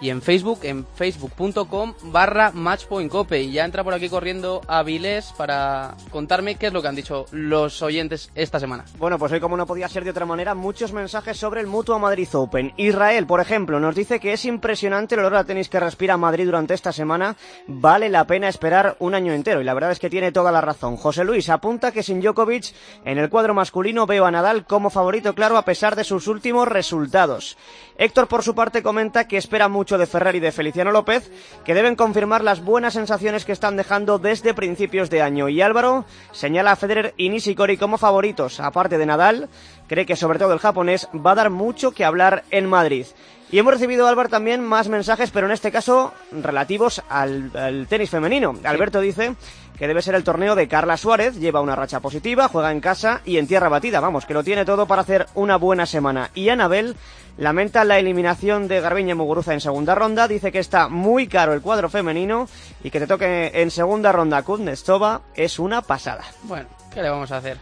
y 0.00 0.10
en 0.10 0.22
Facebook 0.22 0.60
en 0.62 0.86
facebook.com 0.94 1.94
barra 2.04 2.52
matchpointcope. 2.52 3.42
Y 3.42 3.50
ya 3.50 3.64
entra 3.64 3.82
por 3.82 3.92
aquí 3.92 4.08
corriendo 4.08 4.60
Avilés 4.68 5.34
para 5.36 5.96
contarme 6.12 6.54
qué 6.54 6.68
es 6.68 6.72
lo 6.72 6.80
que 6.80 6.86
han 6.86 6.94
dicho 6.94 7.26
los 7.32 7.82
oyentes 7.82 8.30
esta 8.36 8.60
semana. 8.60 8.84
Bueno, 8.96 9.18
pues 9.18 9.32
hoy 9.32 9.40
como 9.40 9.56
no 9.56 9.66
podía 9.66 9.88
ser 9.88 10.04
de 10.04 10.10
otra 10.10 10.26
manera, 10.26 10.54
muchos 10.54 10.92
mensajes 10.92 11.38
sobre 11.38 11.60
el 11.60 11.66
Mutua 11.66 11.98
Madrid 11.98 12.28
Open. 12.34 12.72
Israel, 12.76 13.26
por 13.26 13.40
ejemplo, 13.40 13.80
nos 13.80 13.96
dice 13.96 14.20
que 14.20 14.32
es 14.32 14.44
impresionante 14.44 15.16
el 15.16 15.22
olor 15.22 15.34
a 15.34 15.44
tenis 15.44 15.68
que 15.68 15.80
respira 15.80 16.16
Madrid 16.16 16.46
durante 16.46 16.74
esta 16.74 16.92
semana. 16.92 17.34
Vale 17.66 18.08
la 18.08 18.28
pena 18.28 18.48
esperar 18.48 18.94
un 19.00 19.16
año 19.16 19.32
entero 19.32 19.60
y 19.60 19.64
la 19.64 19.74
verdad 19.74 19.90
es 19.90 19.98
que 19.98 20.08
tiene 20.08 20.30
toda 20.30 20.52
la 20.52 20.60
razón. 20.60 20.96
José 20.96 21.24
Luis 21.24 21.48
apunta 21.48 21.79
que 21.80 22.02
sin 22.02 22.20
Djokovic 22.20 22.74
en 23.04 23.16
el 23.16 23.30
cuadro 23.30 23.54
masculino 23.54 24.06
veo 24.06 24.26
a 24.26 24.30
Nadal 24.30 24.66
como 24.66 24.90
favorito 24.90 25.34
claro 25.34 25.56
a 25.56 25.64
pesar 25.64 25.96
de 25.96 26.04
sus 26.04 26.28
últimos 26.28 26.68
resultados. 26.68 27.56
Héctor 27.96 28.28
por 28.28 28.42
su 28.42 28.54
parte 28.54 28.82
comenta 28.82 29.26
que 29.26 29.38
espera 29.38 29.68
mucho 29.68 29.96
de 29.96 30.06
Ferrer 30.06 30.36
y 30.36 30.40
de 30.40 30.52
Feliciano 30.52 30.92
López, 30.92 31.30
que 31.64 31.74
deben 31.74 31.96
confirmar 31.96 32.44
las 32.44 32.62
buenas 32.62 32.94
sensaciones 32.94 33.44
que 33.44 33.52
están 33.52 33.76
dejando 33.76 34.18
desde 34.18 34.54
principios 34.54 35.08
de 35.08 35.22
año. 35.22 35.48
Y 35.48 35.62
Álvaro 35.62 36.04
señala 36.32 36.72
a 36.72 36.76
Federer 36.76 37.14
y 37.16 37.30
Nishikori 37.30 37.78
como 37.78 37.98
favoritos, 37.98 38.60
aparte 38.60 38.98
de 38.98 39.06
Nadal, 39.06 39.48
cree 39.88 40.06
que 40.06 40.16
sobre 40.16 40.38
todo 40.38 40.52
el 40.52 40.58
japonés 40.58 41.08
va 41.14 41.32
a 41.32 41.36
dar 41.36 41.50
mucho 41.50 41.92
que 41.92 42.04
hablar 42.04 42.44
en 42.50 42.68
Madrid. 42.68 43.06
Y 43.52 43.58
hemos 43.58 43.72
recibido, 43.72 44.06
Álvaro, 44.06 44.28
también 44.28 44.62
más 44.64 44.88
mensajes, 44.88 45.30
pero 45.30 45.46
en 45.46 45.52
este 45.52 45.72
caso 45.72 46.14
relativos 46.30 47.02
al, 47.08 47.50
al 47.54 47.86
tenis 47.88 48.10
femenino. 48.10 48.54
Alberto 48.62 49.00
dice 49.00 49.34
que 49.76 49.88
debe 49.88 50.02
ser 50.02 50.14
el 50.14 50.22
torneo 50.22 50.54
de 50.54 50.68
Carla 50.68 50.96
Suárez, 50.96 51.36
lleva 51.36 51.60
una 51.60 51.74
racha 51.74 52.00
positiva, 52.00 52.48
juega 52.48 52.70
en 52.70 52.80
casa 52.80 53.22
y 53.24 53.38
en 53.38 53.46
tierra 53.46 53.68
batida, 53.68 53.98
vamos, 53.98 54.26
que 54.26 54.34
lo 54.34 54.44
tiene 54.44 54.64
todo 54.64 54.86
para 54.86 55.02
hacer 55.02 55.26
una 55.34 55.56
buena 55.56 55.86
semana. 55.86 56.30
Y 56.34 56.50
Anabel 56.50 56.96
lamenta 57.38 57.84
la 57.84 57.98
eliminación 57.98 58.68
de 58.68 58.80
Garbiñe 58.80 59.14
Muguruza 59.14 59.54
en 59.54 59.60
segunda 59.60 59.94
ronda, 59.94 60.28
dice 60.28 60.52
que 60.52 60.58
está 60.58 60.88
muy 60.88 61.26
caro 61.26 61.52
el 61.54 61.62
cuadro 61.62 61.88
femenino 61.88 62.46
y 62.84 62.90
que 62.90 63.00
te 63.00 63.06
toque 63.06 63.50
en 63.54 63.70
segunda 63.70 64.12
ronda 64.12 64.42
Kuznetsova 64.42 65.22
es 65.34 65.58
una 65.58 65.82
pasada. 65.82 66.24
Bueno, 66.42 66.68
¿qué 66.92 67.02
le 67.02 67.08
vamos 67.08 67.32
a 67.32 67.38
hacer? 67.38 67.56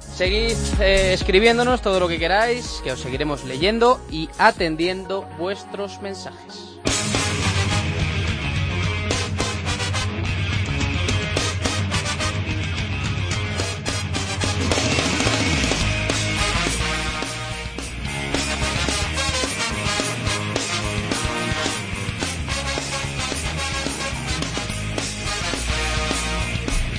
Seguid 0.00 0.56
eh, 0.80 1.12
escribiéndonos 1.12 1.82
todo 1.82 2.00
lo 2.00 2.08
que 2.08 2.18
queráis, 2.18 2.80
que 2.82 2.92
os 2.92 3.00
seguiremos 3.00 3.44
leyendo 3.44 4.00
y 4.10 4.28
atendiendo 4.38 5.22
vuestros 5.38 6.00
mensajes. 6.02 6.69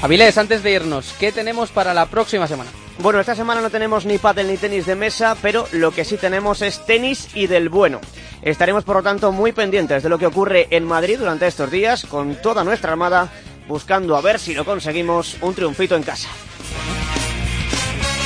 Avilés, 0.01 0.39
antes 0.39 0.63
de 0.63 0.71
irnos, 0.71 1.13
¿qué 1.19 1.31
tenemos 1.31 1.69
para 1.69 1.93
la 1.93 2.07
próxima 2.07 2.47
semana? 2.47 2.71
Bueno, 2.97 3.19
esta 3.19 3.35
semana 3.35 3.61
no 3.61 3.69
tenemos 3.69 4.03
ni 4.03 4.17
pádel 4.17 4.47
ni 4.47 4.57
tenis 4.57 4.87
de 4.87 4.95
mesa, 4.95 5.37
pero 5.43 5.67
lo 5.73 5.91
que 5.91 6.05
sí 6.05 6.17
tenemos 6.17 6.63
es 6.63 6.83
tenis 6.87 7.29
y 7.35 7.45
del 7.45 7.69
bueno. 7.69 8.01
Estaremos, 8.41 8.83
por 8.83 8.95
lo 8.95 9.03
tanto, 9.03 9.31
muy 9.31 9.51
pendientes 9.51 10.01
de 10.01 10.09
lo 10.09 10.17
que 10.17 10.25
ocurre 10.25 10.67
en 10.71 10.85
Madrid 10.85 11.19
durante 11.19 11.45
estos 11.45 11.69
días, 11.69 12.05
con 12.05 12.33
toda 12.41 12.63
nuestra 12.63 12.91
armada, 12.91 13.29
buscando 13.67 14.17
a 14.17 14.21
ver 14.21 14.39
si 14.39 14.55
lo 14.55 14.65
conseguimos 14.65 15.37
un 15.41 15.53
triunfito 15.53 15.95
en 15.95 16.01
casa. 16.01 16.29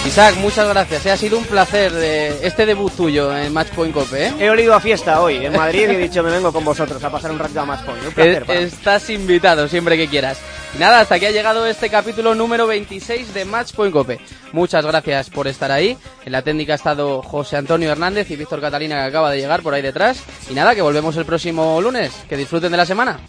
Isaac, 0.06 0.36
muchas 0.38 0.68
gracias. 0.70 1.06
Eh, 1.06 1.12
Ha 1.12 1.18
sido 1.18 1.38
un 1.38 1.46
placer 1.46 1.92
eh, 1.96 2.40
este 2.44 2.66
debut 2.66 2.92
tuyo 2.96 3.36
en 3.36 3.52
Matchpoint 3.52 3.94
Cope. 3.94 4.28
¿eh? 4.28 4.34
He 4.40 4.50
olido 4.50 4.74
a 4.76 4.80
fiesta 4.80 5.20
hoy 5.22 5.44
en 5.46 5.54
Madrid 5.54 5.90
y 5.90 5.96
he 5.96 5.98
dicho 5.98 6.22
me 6.22 6.30
vengo 6.30 6.54
con 6.54 6.64
vosotros 6.64 7.04
a 7.04 7.10
pasar 7.10 7.32
un 7.32 7.40
ratito 7.40 7.62
a 7.62 7.66
Matchpoint. 7.66 8.06
Un 8.06 8.14
placer. 8.14 8.46
Estás 8.50 9.10
invitado 9.10 9.68
siempre 9.68 9.98
que 9.98 10.08
quieras. 10.08 10.40
Y 10.76 10.78
nada, 10.78 11.00
hasta 11.00 11.16
aquí 11.16 11.26
ha 11.26 11.32
llegado 11.32 11.66
este 11.66 11.90
capítulo 11.90 12.36
número 12.36 12.68
26 12.68 13.34
de 13.34 13.46
Matchpoint 13.46 13.94
Cope. 13.94 14.20
Muchas 14.52 14.86
gracias 14.86 15.30
por 15.32 15.48
estar 15.48 15.72
ahí. 15.72 15.98
En 16.24 16.32
la 16.32 16.44
técnica 16.44 16.74
ha 16.74 16.76
estado 16.76 17.22
José 17.24 17.58
Antonio 17.58 17.92
Hernández 17.92 18.30
y 18.30 18.36
Víctor 18.36 18.62
Catalina 18.62 18.98
que 18.98 19.10
acaba 19.10 19.32
de 19.32 19.40
llegar 19.40 19.64
por 19.64 19.74
ahí 19.74 19.82
detrás. 19.82 20.20
Y 20.50 20.54
nada, 20.54 20.76
que 20.76 20.82
volvemos 20.84 21.18
el 21.18 21.26
próximo 21.26 21.82
lunes. 21.82 22.12
Que 22.30 22.38
disfruten 22.38 22.72
de 22.72 22.78
la 22.78 22.86
semana. 22.86 23.20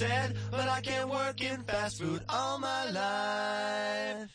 Said. 0.00 0.34
But 0.50 0.66
I 0.68 0.80
can't 0.80 1.10
work 1.10 1.42
in 1.42 1.62
fast 1.62 2.00
food 2.00 2.22
all 2.28 2.58
my 2.58 2.82
life. 2.90 4.28